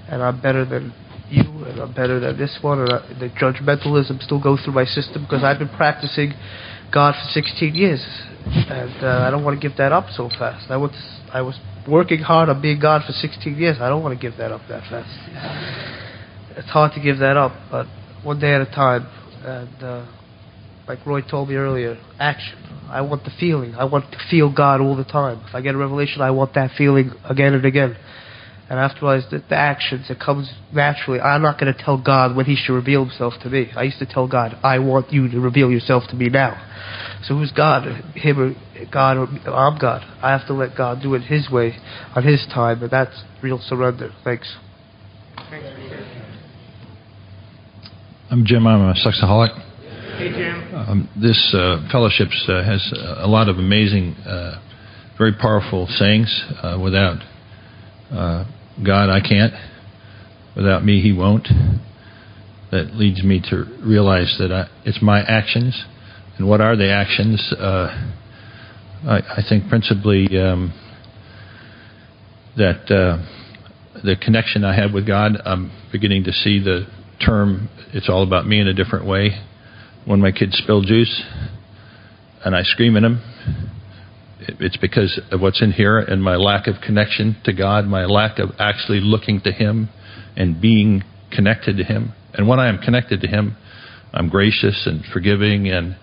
[0.10, 0.94] and I'm better than
[1.32, 5.24] you and I'm better than this one, or the judgmentalism still goes through my system
[5.24, 6.34] because I've been practicing
[6.92, 8.06] God for 16 years,
[8.46, 10.70] and uh, I don't want to give that up so fast.
[10.70, 10.92] I was
[11.32, 11.58] I was
[11.88, 13.78] working hard on being God for 16 years.
[13.80, 15.10] I don't want to give that up that fast.
[16.58, 17.88] It's hard to give that up, but
[18.24, 19.08] one day at a time.
[19.44, 20.06] And uh,
[20.88, 22.58] like Roy told me earlier, action.
[22.90, 23.76] I want the feeling.
[23.76, 25.42] I want to feel God all the time.
[25.48, 27.96] If I get a revelation, I want that feeling again and again.
[28.72, 31.20] And after I realized that the actions, it comes naturally.
[31.20, 33.70] I'm not going to tell God when He should reveal Himself to me.
[33.76, 36.56] I used to tell God, I want you to reveal yourself to me now.
[37.26, 37.84] So who's God?
[38.16, 39.18] Him or God?
[39.18, 40.04] Or I'm God.
[40.24, 41.76] I have to let God do it His way,
[42.16, 44.12] on His time, and that's real surrender.
[44.24, 44.56] Thanks.
[48.30, 48.66] I'm Jim.
[48.68, 49.54] I'm a sexaholic.
[50.18, 50.74] Hey, Jim.
[50.74, 54.62] Um, this uh, fellowship uh, has a lot of amazing, uh,
[55.18, 56.46] very powerful sayings.
[56.64, 57.18] Uh, without
[58.12, 58.46] uh,
[58.86, 59.54] God, I can't.
[60.56, 61.48] Without me, He won't.
[62.72, 65.84] That leads me to realize that I, it's my actions.
[66.38, 67.54] And what are the actions?
[67.58, 68.12] Uh,
[69.06, 70.74] I, I, think principally um,
[72.58, 73.22] that uh,
[74.04, 76.88] the connection I have with God, I'm beginning to see the
[77.24, 79.32] term, it's all about me in a different way.
[80.06, 81.24] When my kids spill juice
[82.44, 83.22] and I scream at them,
[84.48, 88.40] it's because of what's in here and my lack of connection to God, my lack
[88.40, 89.90] of actually looking to Him
[90.36, 92.14] and being connected to Him.
[92.34, 93.56] And when I am connected to Him,
[94.14, 95.96] I'm gracious and forgiving and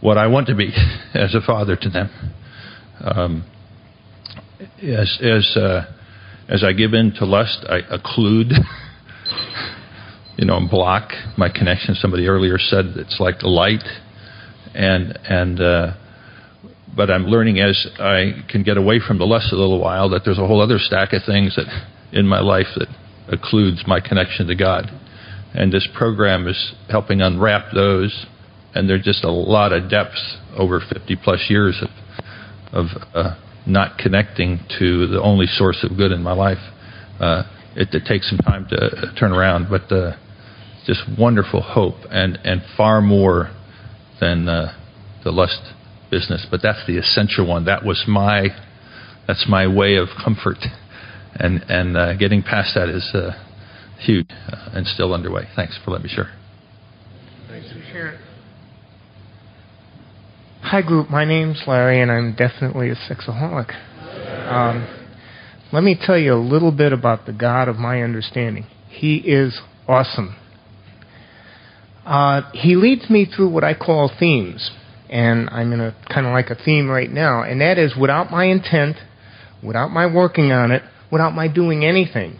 [0.00, 0.72] what I want to be
[1.14, 2.34] as a father to them.
[3.00, 3.44] Um,
[4.82, 5.84] as as uh,
[6.48, 8.52] as I give in to lust, I occlude,
[10.36, 11.94] you know, and block my connection.
[11.94, 13.84] Somebody earlier said it's like the light,
[14.74, 15.92] and and uh,
[16.96, 20.22] but I'm learning as I can get away from the lust a little while that
[20.24, 21.66] there's a whole other stack of things that
[22.12, 22.88] in my life that
[23.32, 24.90] occludes my connection to God,
[25.54, 28.26] and this program is helping unwrap those.
[28.72, 31.88] And there's just a lot of depths over 50 plus years of
[32.72, 33.34] of uh,
[33.66, 36.58] not connecting to the only source of good in my life.
[37.18, 37.42] Uh,
[37.76, 40.16] it, it, takes some time to uh, turn around, but uh,
[40.86, 43.50] just wonderful hope and, and far more
[44.20, 44.72] than uh,
[45.24, 45.60] the lust
[46.10, 46.46] business.
[46.50, 47.64] But that's the essential one.
[47.64, 48.48] That was my
[49.26, 50.58] that's my way of comfort,
[51.34, 53.32] and and uh, getting past that is uh,
[54.00, 54.26] huge
[54.72, 55.44] and still underway.
[55.54, 56.32] Thanks for letting me share.
[57.48, 58.18] Thanks for sharing.
[60.62, 61.10] Hi, group.
[61.10, 63.74] My name's Larry, and I'm definitely a sexaholic.
[64.50, 64.86] Um,
[65.72, 68.66] let me tell you a little bit about the God of my understanding.
[68.88, 70.36] He is awesome.
[72.04, 74.70] Uh, he leads me through what I call themes,
[75.10, 78.30] and I'm in a kind of like a theme right now, and that is without
[78.30, 78.96] my intent,
[79.62, 80.82] without my working on it,
[81.12, 82.38] without my doing anything.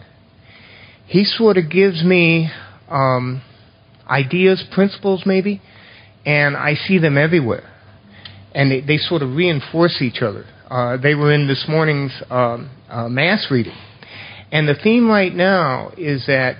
[1.05, 2.49] He sort of gives me
[2.89, 3.43] um,
[4.09, 5.61] ideas, principles, maybe,
[6.25, 7.71] and I see them everywhere
[8.53, 10.45] and they, they sort of reinforce each other.
[10.69, 13.75] Uh, they were in this morning's um, uh, mass reading,
[14.51, 16.55] and the theme right now is that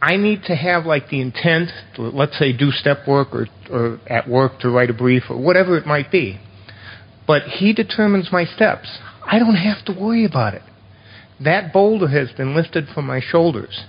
[0.00, 4.00] I need to have like the intent, to, let's say, do step work or, or
[4.06, 6.40] at work to write a brief or whatever it might be.
[7.26, 8.88] But he determines my steps.
[9.24, 10.62] I don't have to worry about it.
[11.40, 13.84] That boulder has been lifted from my shoulders.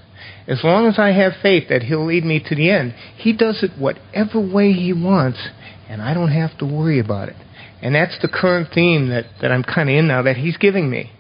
[0.48, 3.64] As long as I have faith that he'll lead me to the end, he does
[3.64, 5.40] it whatever way he wants,
[5.88, 7.36] and I don't have to worry about it.
[7.82, 10.90] And that's the current theme that, that I'm kind of in now that he's giving
[10.90, 11.12] me.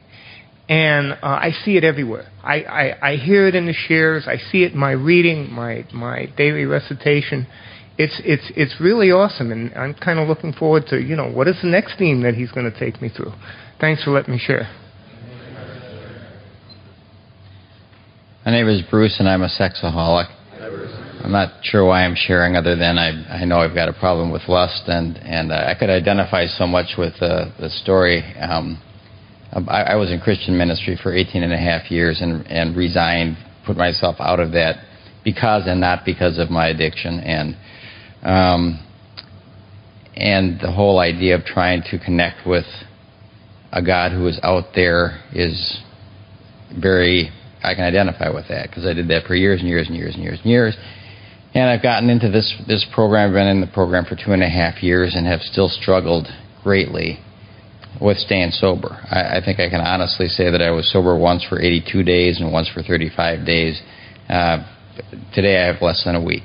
[0.69, 2.29] And uh, I see it everywhere.
[2.43, 4.27] I, I, I hear it in the shares.
[4.27, 7.47] I see it in my reading, my, my daily recitation.
[7.97, 11.47] It's, it's, it's really awesome, and I'm kind of looking forward to, you know, what
[11.47, 13.33] is the next theme that he's going to take me through.
[13.81, 14.69] Thanks for letting me share.
[18.45, 20.27] My name is Bruce, and I'm a sexaholic.
[21.23, 24.31] I'm not sure why I'm sharing, other than I, I know I've got a problem
[24.31, 28.23] with lust, and and uh, I could identify so much with uh, the story.
[28.39, 28.81] Um,
[29.51, 33.37] I, I was in Christian ministry for 18 and a half years, and and resigned,
[33.65, 34.85] put myself out of that
[35.23, 37.57] because and not because of my addiction, and
[38.23, 38.85] um,
[40.15, 42.65] and the whole idea of trying to connect with
[43.71, 45.79] a God who is out there is
[46.79, 47.31] very
[47.63, 50.13] I can identify with that because I did that for years and years and years
[50.13, 50.77] and years and years.
[51.55, 53.33] And I've gotten into this this program.
[53.33, 56.27] Been in the program for two and a half years and have still struggled
[56.63, 57.19] greatly
[58.01, 58.97] with staying sober.
[59.09, 62.39] I, I think I can honestly say that I was sober once for 82 days
[62.39, 63.81] and once for 35 days.
[64.29, 64.63] Uh,
[65.33, 66.43] today I have less than a week,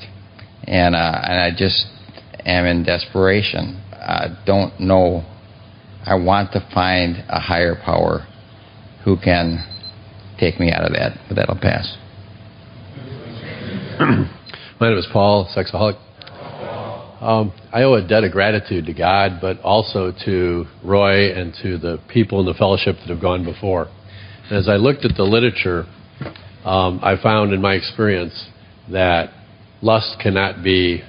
[0.64, 1.86] and uh, and I just
[2.44, 3.80] am in desperation.
[3.92, 5.24] I don't know.
[6.04, 8.26] I want to find a higher power
[9.04, 9.64] who can
[10.38, 11.96] take me out of that, but that'll pass.
[14.80, 15.98] My name is Paul, sexaholic.
[17.20, 21.78] Um, I owe a debt of gratitude to God, but also to Roy and to
[21.78, 23.88] the people in the fellowship that have gone before.
[24.48, 25.86] And as I looked at the literature,
[26.64, 28.48] um, I found in my experience
[28.90, 29.30] that
[29.80, 31.02] lust cannot be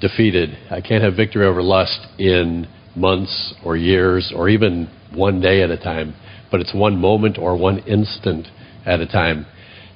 [0.00, 0.56] defeated.
[0.70, 2.66] I can't have victory over lust in
[2.96, 6.14] months or years or even one day at a time
[6.52, 8.46] but it's one moment or one instant
[8.86, 9.46] at a time.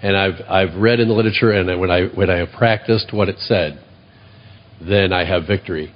[0.02, 3.28] And I've I've read in the literature, and when I when I have practiced what
[3.28, 3.78] it said,
[4.80, 5.92] then I have victory.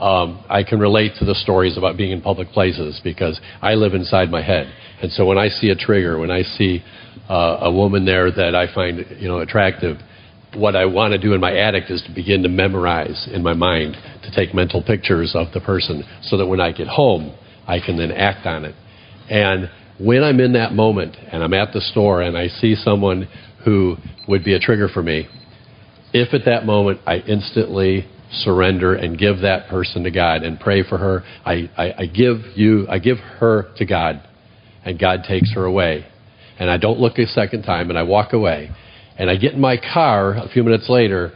[0.00, 3.94] Um, I can relate to the stories about being in public places because I live
[3.94, 4.70] inside my head,
[5.02, 6.84] and so when I see a trigger, when I see
[7.30, 9.96] uh, a woman there that I find you know attractive,
[10.54, 13.54] what I want to do in my attic is to begin to memorize in my
[13.54, 17.34] mind to take mental pictures of the person, so that when I get home,
[17.66, 18.74] I can then act on it.
[19.30, 23.28] And when I'm in that moment and I'm at the store and I see someone
[23.64, 23.96] who
[24.28, 25.26] would be a trigger for me,
[26.12, 30.82] if at that moment I instantly surrender and give that person to God and pray
[30.82, 34.22] for her, I, I, I give you, I give her to God,
[34.84, 36.06] and God takes her away.
[36.58, 38.70] And I don't look a second time and I walk away.
[39.18, 41.32] And I get in my car a few minutes later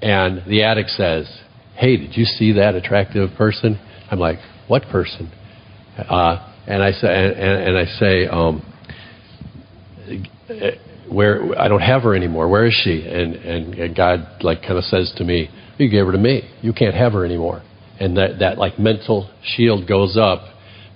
[0.00, 1.30] and the addict says,
[1.76, 3.78] Hey, did you see that attractive person?
[4.10, 4.38] I'm like,
[4.68, 5.30] What person?
[5.98, 8.62] Uh, and I say, and, and I say, um,
[11.10, 12.48] where I don't have her anymore.
[12.48, 13.06] Where is she?
[13.06, 16.48] And, and and God like kind of says to me, you gave her to me.
[16.60, 17.62] You can't have her anymore.
[18.00, 20.40] And that that like mental shield goes up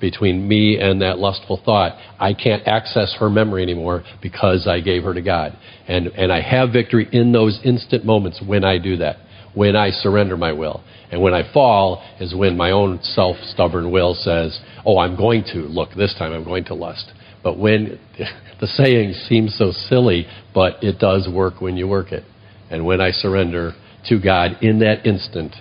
[0.01, 1.99] between me and that lustful thought.
[2.18, 5.57] I can't access her memory anymore because I gave her to God.
[5.89, 9.16] And, and I have victory in those instant moments when I do that,
[9.55, 10.83] when I surrender my will.
[11.11, 15.45] And when I fall is when my own self stubborn will says, Oh, I'm going
[15.53, 15.61] to.
[15.61, 17.12] Look, this time I'm going to lust.
[17.43, 17.99] But when
[18.61, 22.24] the saying seems so silly, but it does work when you work it.
[22.70, 23.72] And when I surrender
[24.09, 25.54] to God in that instant,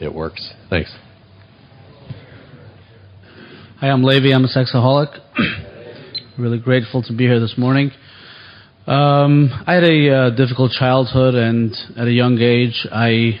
[0.00, 0.52] it works.
[0.68, 0.94] Thanks.
[3.80, 4.34] Hi, I'm Levi.
[4.34, 5.20] I'm a sexaholic.
[6.38, 7.90] really grateful to be here this morning.
[8.86, 13.40] Um, I had a uh, difficult childhood, and at a young age, I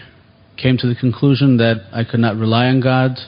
[0.56, 3.18] came to the conclusion that I could not rely on God.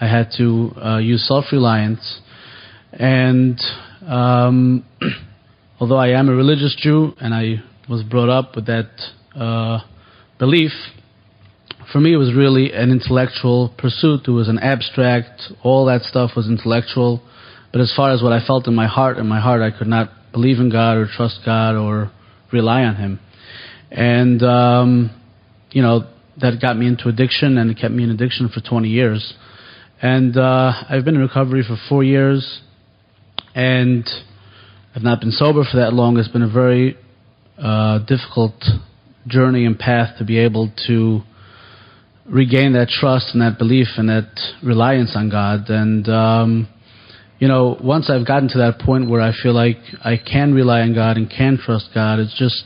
[0.00, 2.20] I had to uh, use self reliance.
[2.92, 3.60] And
[4.06, 4.84] um,
[5.80, 8.90] although I am a religious Jew and I was brought up with that
[9.34, 9.80] uh,
[10.40, 10.72] belief,
[11.92, 14.22] for me it was really an intellectual pursuit.
[14.26, 15.52] It was an abstract.
[15.62, 17.22] All that stuff was intellectual.
[17.70, 19.86] But as far as what I felt in my heart, in my heart, I could
[19.86, 22.10] not believe in God or trust God or
[22.52, 23.20] rely on Him.
[23.92, 25.22] And um,
[25.70, 26.08] you know
[26.40, 29.34] that got me into addiction, and it kept me in addiction for 20 years.
[30.00, 32.62] And uh, I've been in recovery for four years,
[33.54, 34.08] and
[34.96, 36.16] I've not been sober for that long.
[36.16, 36.96] It's been a very
[37.58, 38.54] uh, difficult
[39.26, 41.20] journey and path to be able to
[42.26, 44.30] regain that trust and that belief and that
[44.62, 45.68] reliance on God.
[45.68, 46.68] And um,
[47.38, 50.80] you know, once I've gotten to that point where I feel like I can rely
[50.80, 52.64] on God and can trust God, it's just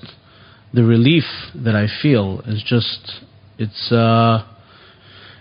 [0.73, 1.25] the relief
[1.55, 3.23] that I feel is just
[3.59, 4.45] it's uh,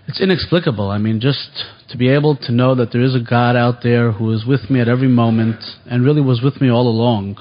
[0.06, 0.90] it's inexplicable.
[0.90, 4.12] I mean, just to be able to know that there is a God out there
[4.12, 7.38] who is with me at every moment and really was with me all along.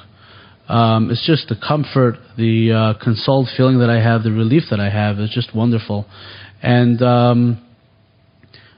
[0.67, 4.79] Um, it's just the comfort, the uh, consoled feeling that I have, the relief that
[4.79, 6.05] I have is just wonderful.
[6.61, 7.67] And um,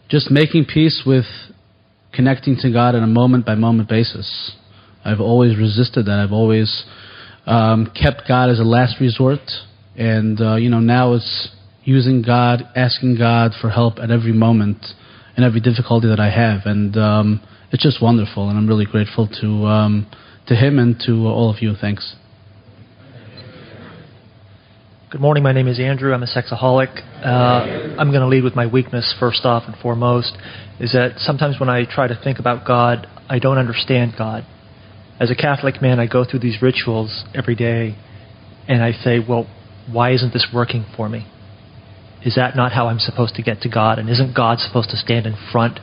[0.10, 1.26] just making peace with
[2.14, 4.54] connecting to God on a moment by moment basis.
[5.04, 6.20] I've always resisted that.
[6.20, 6.86] I've always
[7.46, 9.40] um, kept God as a last resort.
[9.96, 11.50] And, uh, you know, now it's
[11.84, 14.84] using God, asking God for help at every moment
[15.36, 16.62] and every difficulty that I have.
[16.66, 18.50] And um, it's just wonderful.
[18.50, 20.08] And I'm really grateful to, um,
[20.48, 21.74] to Him and to all of you.
[21.80, 22.16] Thanks.
[25.12, 25.44] Good morning.
[25.44, 26.14] My name is Andrew.
[26.14, 26.98] I'm a sexaholic.
[27.24, 30.38] Uh, I'm going to lead with my weakness first off and foremost.
[30.80, 34.46] Is that sometimes when I try to think about God, I don't understand God.
[35.20, 37.96] As a Catholic man, I go through these rituals every day,
[38.68, 39.48] and I say, well,
[39.90, 41.26] why isn't this working for me?
[42.26, 44.00] Is that not how I'm supposed to get to God?
[44.00, 45.80] And isn't God supposed to stand in front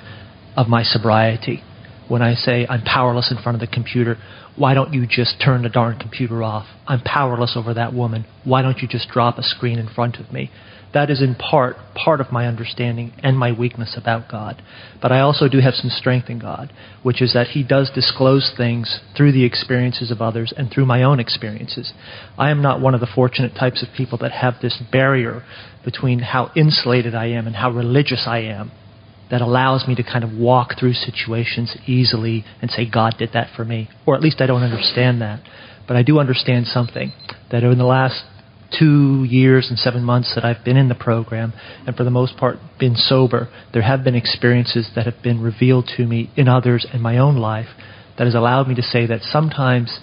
[0.56, 1.62] of my sobriety?
[2.08, 4.18] When I say I'm powerless in front of the computer,
[4.56, 6.66] why don't you just turn the darn computer off?
[6.86, 8.26] I'm powerless over that woman.
[8.44, 10.50] Why don't you just drop a screen in front of me?
[10.92, 14.62] That is in part part of my understanding and my weakness about God.
[15.00, 16.70] But I also do have some strength in God,
[17.02, 21.02] which is that He does disclose things through the experiences of others and through my
[21.02, 21.94] own experiences.
[22.36, 25.44] I am not one of the fortunate types of people that have this barrier
[25.82, 28.70] between how insulated I am and how religious I am
[29.32, 33.48] that allows me to kind of walk through situations easily and say, God did that
[33.56, 33.88] for me.
[34.06, 35.40] Or at least I don't understand that.
[35.88, 37.12] But I do understand something
[37.50, 38.22] that in the last
[38.78, 41.54] two years and seven months that I've been in the program,
[41.86, 45.90] and for the most part been sober, there have been experiences that have been revealed
[45.96, 47.68] to me in others and my own life
[48.18, 49.98] that has allowed me to say that sometimes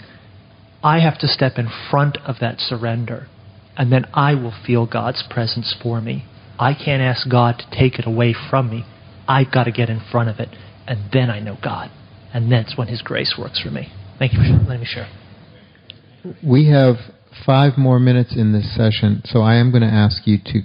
[0.83, 3.27] I have to step in front of that surrender,
[3.77, 6.25] and then I will feel God's presence for me.
[6.57, 8.85] I can't ask God to take it away from me.
[9.29, 10.49] I've got to get in front of it,
[10.87, 11.91] and then I know God.
[12.33, 13.93] And that's when His grace works for me.
[14.17, 15.07] Thank you for letting me share.
[16.43, 16.95] We have
[17.45, 20.61] five more minutes in this session, so I am going to ask you to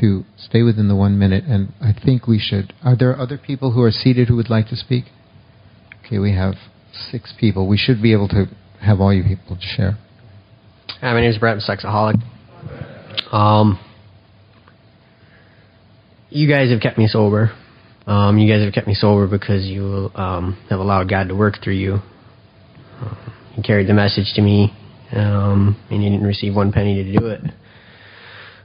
[0.00, 2.74] to stay within the one minute, and I think we should.
[2.84, 5.04] Are there other people who are seated who would like to speak?
[6.04, 6.54] Okay, we have
[7.10, 7.66] six people.
[7.66, 8.46] We should be able to
[8.82, 9.98] have all you people to share.
[11.00, 11.56] Hi, my name is Brett.
[11.56, 12.22] I'm sexaholic.
[13.32, 13.80] Um,
[16.28, 17.52] you guys have kept me sober.
[18.08, 21.56] Um, you guys have kept me sober because you um, have allowed God to work
[21.62, 21.98] through you.
[23.02, 23.14] Uh,
[23.54, 24.72] you carried the message to me,
[25.12, 27.42] um, and you didn't receive one penny to do it.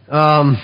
[0.08, 0.56] Um,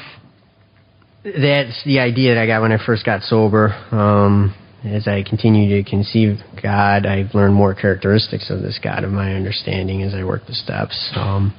[1.26, 3.74] that's the idea that I got when I first got sober.
[3.92, 4.56] Um,
[4.86, 9.34] as I continue to conceive God, I've learned more characteristics of this God of my
[9.34, 11.12] understanding as I work the steps.
[11.18, 11.54] Um,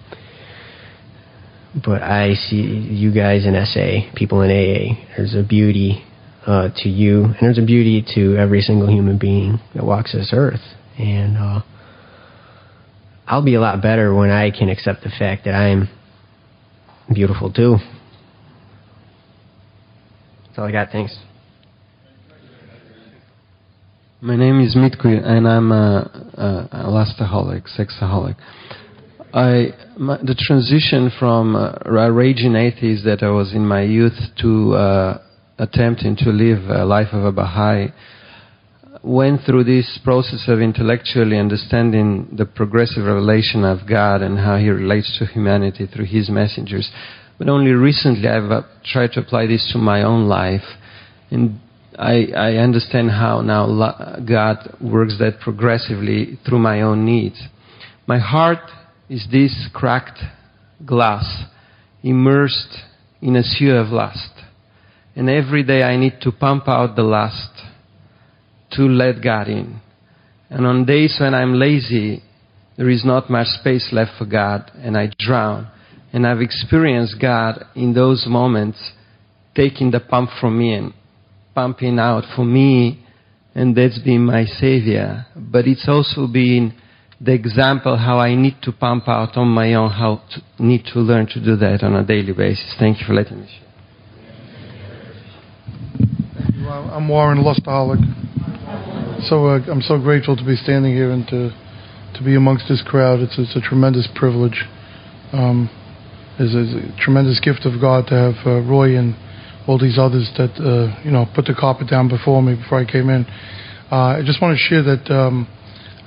[1.84, 5.04] but I see you guys in SA, people in AA.
[5.18, 6.06] There's a beauty
[6.46, 10.30] uh, to you, and there's a beauty to every single human being that walks this
[10.32, 10.60] earth.
[10.98, 11.62] And uh,
[13.26, 15.88] I'll be a lot better when I can accept the fact that I'm
[17.12, 17.76] beautiful too.
[20.46, 20.90] That's all I got.
[20.90, 21.16] Thanks.
[24.22, 28.36] My name is Mitku, and I'm a, a, lustaholic, sexaholic.
[29.32, 34.74] I my, the transition from uh, raging atheist that I was in my youth to
[34.74, 35.18] uh,
[35.60, 37.92] attempting to live a life of a Baha'i
[39.02, 44.68] went through this process of intellectually understanding the progressive revelation of God and how He
[44.68, 46.90] relates to humanity through His messengers.
[47.38, 50.64] But only recently I've uh, tried to apply this to my own life.
[51.30, 51.60] And
[51.98, 53.66] I, I understand how now
[54.26, 57.40] God works that progressively through my own needs.
[58.06, 58.70] My heart
[59.08, 60.20] is this cracked
[60.84, 61.44] glass
[62.02, 62.78] immersed
[63.20, 64.39] in a sea of lust.
[65.16, 67.50] And every day I need to pump out the lust
[68.72, 69.80] to let God in.
[70.48, 72.22] And on days when I'm lazy,
[72.76, 75.68] there is not much space left for God, and I drown.
[76.12, 78.78] And I've experienced God in those moments
[79.54, 80.92] taking the pump from me and
[81.54, 83.04] pumping out for me,
[83.54, 85.26] and that's been my savior.
[85.36, 86.74] But it's also been
[87.20, 91.00] the example how I need to pump out on my own, how to need to
[91.00, 92.74] learn to do that on a daily basis.
[92.78, 93.69] Thank you for letting me share.
[96.90, 98.02] I'm Warren Lustaholic.
[99.28, 101.50] So uh, I'm so grateful to be standing here and to
[102.14, 103.20] to be amongst this crowd.
[103.20, 104.64] It's it's a tremendous privilege.
[105.32, 105.70] Um,
[106.36, 109.14] it's, a tremendous gift of God to have uh, Roy and
[109.68, 112.90] all these others that uh, you know put the carpet down before me before I
[112.90, 113.24] came in.
[113.92, 115.46] Uh, I just want to share that um,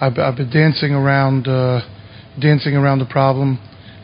[0.02, 1.80] I've, I've, been dancing around uh,
[2.42, 3.58] dancing around the problem,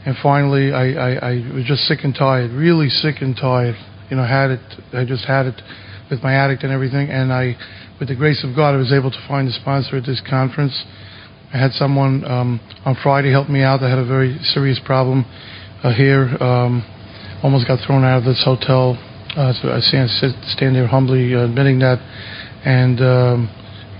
[0.06, 3.76] and finally I, I, I was just sick and tired, really sick and tired.
[4.10, 4.62] You know, had it.
[4.94, 5.62] I just had it
[6.10, 7.56] with my addict and everything, and I
[8.00, 10.74] with the grace of God, I was able to find a sponsor at this conference.
[11.54, 13.84] I had someone um, on Friday help me out.
[13.84, 15.26] I had a very serious problem
[15.84, 16.30] uh, here.
[16.40, 16.86] Um,
[17.44, 18.98] almost got thrown out of this hotel.
[19.36, 20.10] Uh, so I stand,
[20.56, 22.00] stand there humbly uh, admitting that.
[22.64, 23.50] And um,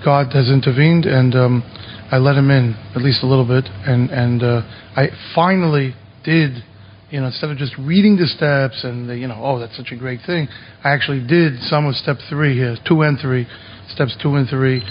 [0.04, 1.64] God has intervened, and um,
[2.12, 3.66] I let him in at least a little bit.
[3.86, 4.62] And and uh,
[4.96, 6.64] I finally did
[7.10, 9.92] you know, instead of just reading the steps and the, you know, oh, that's such
[9.92, 10.48] a great thing,
[10.84, 13.48] I actually did some of step three here, two and three,
[13.90, 14.84] steps two and three,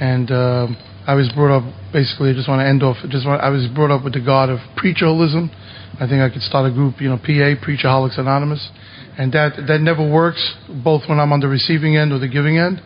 [0.00, 2.30] and um, I was brought up basically.
[2.30, 2.96] I just want to end off.
[3.08, 5.52] Just want, I was brought up with the God of preacherholism.
[6.00, 8.68] I think I could start a group, you know, PA Preacherholics Anonymous,
[9.16, 10.54] and that that never works
[10.84, 12.82] both when I'm on the receiving end or the giving end.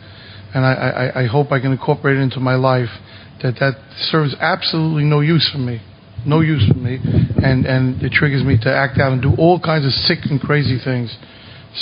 [0.53, 0.73] And I,
[1.15, 2.91] I, I hope I can incorporate it into my life.
[3.43, 3.75] That that
[4.11, 5.81] serves absolutely no use for me,
[6.27, 6.99] no use for me,
[7.43, 10.41] and and it triggers me to act out and do all kinds of sick and
[10.41, 11.17] crazy things.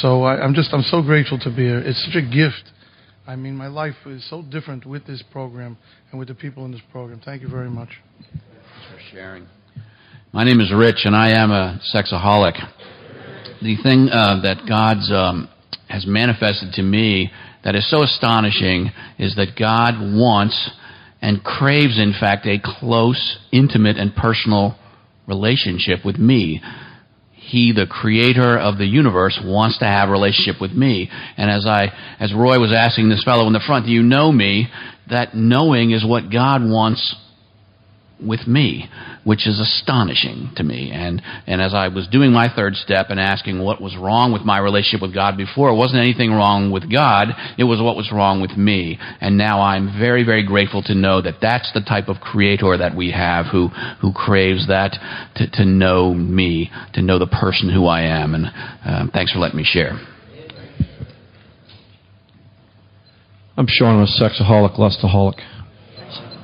[0.01, 1.79] So I, I'm just I'm so grateful to be here.
[1.79, 2.73] It's such a gift
[3.29, 5.77] I mean, my life is so different with this program
[6.11, 7.21] and with the people in this program.
[7.23, 7.91] Thank you very much.
[8.23, 8.43] Thanks
[8.91, 9.47] for sharing.
[10.33, 12.55] My name is Rich, and I am a sexaholic.
[13.61, 15.51] The thing uh, that God's um,
[15.91, 17.31] has manifested to me
[17.65, 20.71] that is so astonishing is that God wants
[21.21, 24.77] and craves, in fact, a close, intimate, and personal
[25.27, 26.63] relationship with me
[27.49, 31.11] he, the creator of the universe, wants to have a relationship with me.
[31.37, 31.89] And as I,
[32.21, 34.69] as Roy was asking this fellow in the front, do you know me?
[35.09, 37.17] That knowing is what God wants
[38.21, 38.89] with me,
[39.25, 40.91] which is astonishing to me.
[40.93, 44.43] And, and as I was doing my third step and asking what was wrong with
[44.43, 48.11] my relationship with God before, it wasn't anything wrong with God, it was what was
[48.13, 48.99] wrong with me.
[49.21, 52.97] And now I'm very, very grateful to know that that's the type of creator that
[52.97, 53.69] we have who,
[54.01, 54.97] who craves that
[55.37, 58.35] to, to know me, to know the person who I am.
[58.35, 58.47] And
[58.85, 59.99] um, thanks for letting me share.
[63.57, 65.41] I'm Sean, I'm a sexaholic, lustaholic.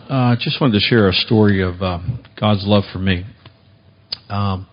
[0.06, 1.98] I uh, just wanted to share a story of uh,
[2.38, 3.24] God's love for me.
[4.28, 4.66] Um,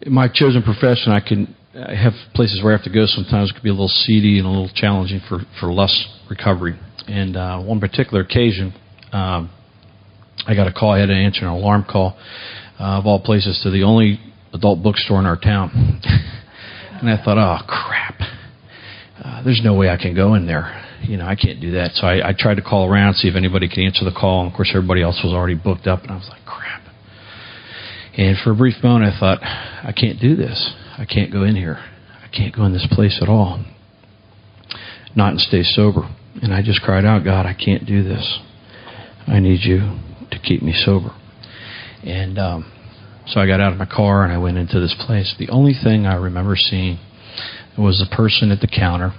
[0.00, 3.06] in my chosen profession, I can I have places where I have to go.
[3.06, 5.94] Sometimes it could be a little seedy and a little challenging for for lust
[6.28, 6.76] recovery.
[7.06, 8.74] And uh, one particular occasion,
[9.12, 9.50] um,
[10.48, 10.90] I got a call.
[10.90, 12.18] I had to answer an alarm call
[12.80, 14.18] uh, of all places to the only
[14.52, 15.70] adult bookstore in our town.
[16.90, 18.20] and I thought, oh crap,
[19.24, 21.92] uh, there's no way I can go in there you know, I can't do that.
[21.94, 24.40] So I, I tried to call around, see if anybody could answer the call.
[24.42, 26.02] And of course, everybody else was already booked up.
[26.02, 26.82] And I was like, crap.
[28.16, 30.72] And for a brief moment, I thought, I can't do this.
[30.98, 31.78] I can't go in here.
[32.22, 33.64] I can't go in this place at all.
[35.14, 36.08] Not and stay sober.
[36.42, 38.38] And I just cried out, God, I can't do this.
[39.26, 39.98] I need you
[40.30, 41.10] to keep me sober.
[42.02, 42.72] And um,
[43.26, 45.34] so I got out of my car and I went into this place.
[45.38, 46.98] The only thing I remember seeing
[47.76, 49.12] was the person at the counter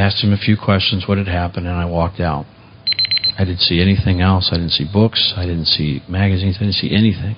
[0.00, 2.46] asked him a few questions, what had happened, and I walked out.
[3.38, 4.50] I didn't see anything else.
[4.52, 5.32] I didn't see books.
[5.36, 6.56] I didn't see magazines.
[6.56, 7.36] I didn't see anything.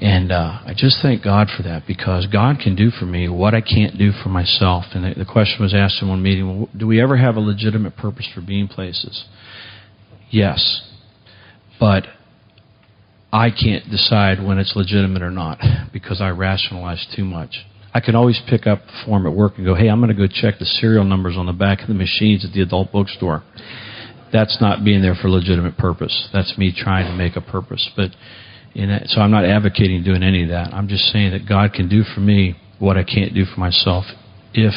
[0.00, 3.54] And uh, I just thank God for that because God can do for me what
[3.54, 4.84] I can't do for myself.
[4.94, 7.40] And the, the question was asked in one meeting well, do we ever have a
[7.40, 9.26] legitimate purpose for being places?
[10.30, 10.82] Yes.
[11.78, 12.04] But
[13.32, 15.58] I can't decide when it's legitimate or not
[15.92, 17.66] because I rationalize too much.
[17.92, 20.28] I can always pick up the form at work and go, hey, I'm going to
[20.28, 23.42] go check the serial numbers on the back of the machines at the adult bookstore.
[24.32, 26.28] That's not being there for legitimate purpose.
[26.32, 27.90] That's me trying to make a purpose.
[27.96, 28.10] But
[28.76, 30.72] that, so I'm not advocating doing any of that.
[30.72, 34.04] I'm just saying that God can do for me what I can't do for myself
[34.54, 34.74] if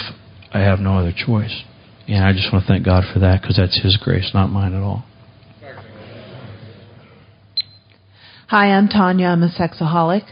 [0.51, 1.64] I have no other choice.
[2.07, 4.74] And I just want to thank God for that because that's His grace, not mine
[4.74, 5.05] at all.
[8.47, 9.28] Hi, I'm Tanya.
[9.28, 10.26] I'm a sexaholic.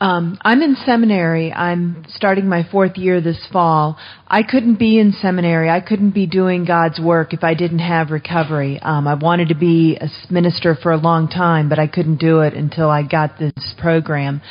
[0.00, 1.52] Um, I'm in seminary.
[1.52, 3.96] I'm starting my fourth year this fall.
[4.26, 5.70] I couldn't be in seminary.
[5.70, 8.80] I couldn't be doing God's work if I didn't have recovery.
[8.80, 12.40] Um, I wanted to be a minister for a long time, but I couldn't do
[12.40, 14.42] it until I got this program.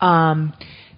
[0.00, 0.52] Um,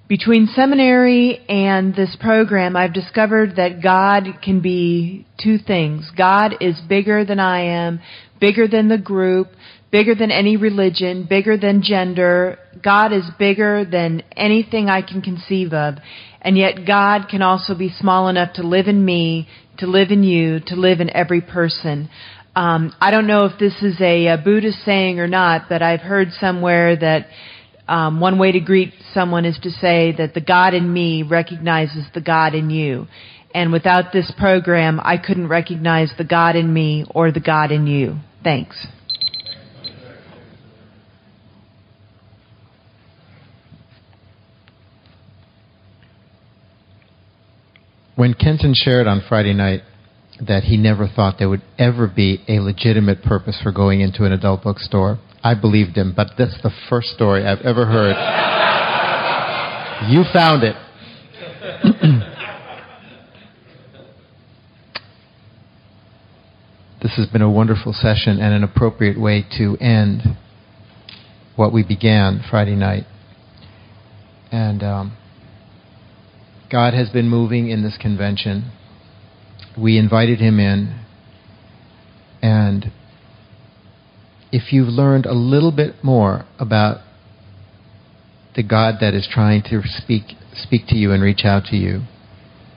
[0.08, 6.10] between seminary and this program, I've discovered that God can be two things.
[6.16, 8.00] God is bigger than I am,
[8.40, 9.48] bigger than the group,
[9.96, 12.58] bigger than any religion, bigger than gender.
[12.84, 15.94] God is bigger than anything I can conceive of.
[16.42, 20.22] And yet God can also be small enough to live in me, to live in
[20.22, 22.10] you, to live in every person.
[22.54, 26.00] Um, I don't know if this is a, a, Buddhist saying or not, but I've
[26.00, 27.28] heard somewhere that
[27.88, 32.04] um, one way to greet someone is to say that the God in me recognizes
[32.12, 33.06] the God in you.
[33.54, 37.86] And without this program, I couldn't recognize the God in me or the God in
[37.86, 38.16] you.
[38.44, 38.76] Thanks.
[48.16, 49.82] When Kenton shared on Friday night
[50.40, 54.32] that he never thought there would ever be a legitimate purpose for going into an
[54.32, 58.16] adult bookstore, I believed him, but that's the first story I've ever heard.
[60.10, 60.76] you found it.
[67.02, 70.22] this has been a wonderful session and an appropriate way to end
[71.54, 73.04] what we began Friday night.
[74.50, 75.16] And um,
[76.70, 78.72] God has been moving in this convention.
[79.78, 81.00] We invited him in,
[82.42, 82.90] and
[84.50, 86.98] if you've learned a little bit more about
[88.54, 90.22] the God that is trying to speak
[90.54, 92.02] speak to you and reach out to you,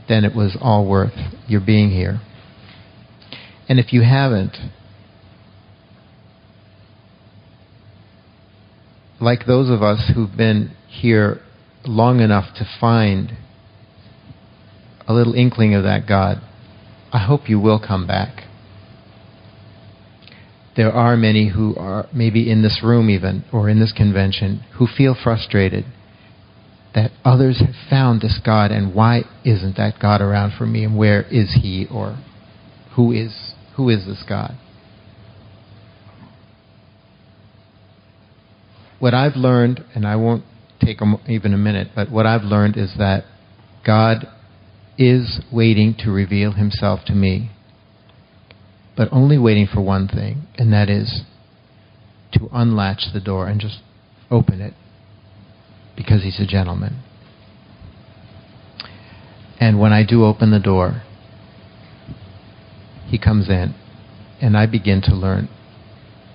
[0.10, 1.14] then it was all worth
[1.48, 2.20] your being here.
[3.70, 4.58] And if you haven't,
[9.22, 11.40] like those of us who've been here
[11.86, 13.38] long enough to find
[15.10, 16.38] a little inkling of that God,
[17.12, 18.44] I hope you will come back.
[20.78, 24.86] There are many who are maybe in this room, even, or in this convention, who
[24.86, 25.84] feel frustrated
[26.94, 30.96] that others have found this God, and why isn't that God around for me, and
[30.96, 32.24] where is He, or
[32.96, 34.56] who is, who is this God?
[39.00, 40.44] What I've learned, and I won't
[40.80, 43.24] take even a minute, but what I've learned is that
[43.84, 44.28] God
[45.00, 47.50] is waiting to reveal himself to me,
[48.98, 51.22] but only waiting for one thing, and that is
[52.34, 53.80] to unlatch the door and just
[54.30, 54.74] open it
[55.96, 57.02] because he's a gentleman.
[59.60, 61.04] And when I do open the door,
[63.08, 63.74] he comes in,
[64.42, 65.48] and I begin to learn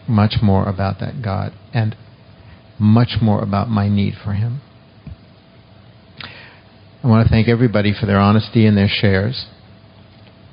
[0.08, 1.94] much more about that God and
[2.78, 4.60] much more about my need for him.
[7.04, 9.44] I want to thank everybody for their honesty and their shares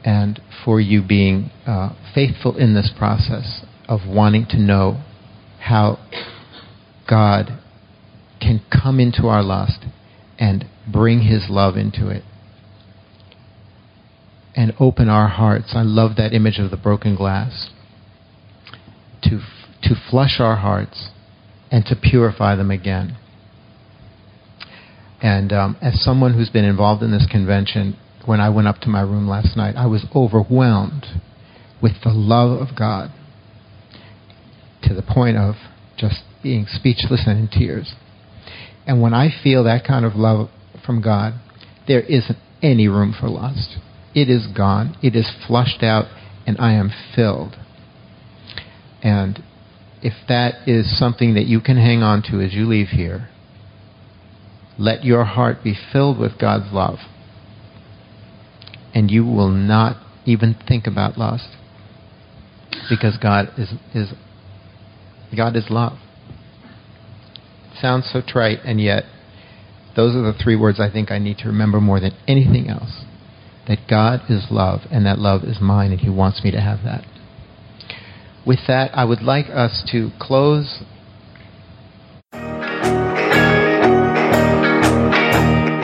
[0.03, 5.01] and for you being uh, faithful in this process of wanting to know
[5.61, 5.97] how
[7.09, 7.57] God
[8.41, 9.85] can come into our lust
[10.37, 12.23] and bring His love into it
[14.53, 15.71] and open our hearts.
[15.73, 17.69] I love that image of the broken glass.
[19.23, 19.39] To,
[19.83, 21.11] to flush our hearts
[21.71, 23.15] and to purify them again.
[25.22, 28.89] And um, as someone who's been involved in this convention, when I went up to
[28.89, 31.05] my room last night, I was overwhelmed
[31.82, 33.11] with the love of God
[34.84, 35.55] to the point of
[35.97, 37.93] just being speechless and in tears.
[38.88, 40.49] And when I feel that kind of love
[40.84, 41.34] from God,
[41.88, 43.78] there isn't any room for lust.
[44.13, 46.05] It is gone, it is flushed out,
[46.45, 47.55] and I am filled.
[49.03, 49.43] And
[50.01, 53.30] if that is something that you can hang on to as you leave here,
[54.78, 56.99] let your heart be filled with God's love.
[58.93, 61.47] And you will not even think about lust.
[62.89, 64.13] Because God is, is
[65.36, 65.97] God is love.
[67.80, 69.03] sounds so trite, and yet
[69.95, 73.03] those are the three words I think I need to remember more than anything else.
[73.67, 76.84] That God is love, and that love is mine, and He wants me to have
[76.84, 77.05] that.
[78.45, 80.84] With that, I would like us to close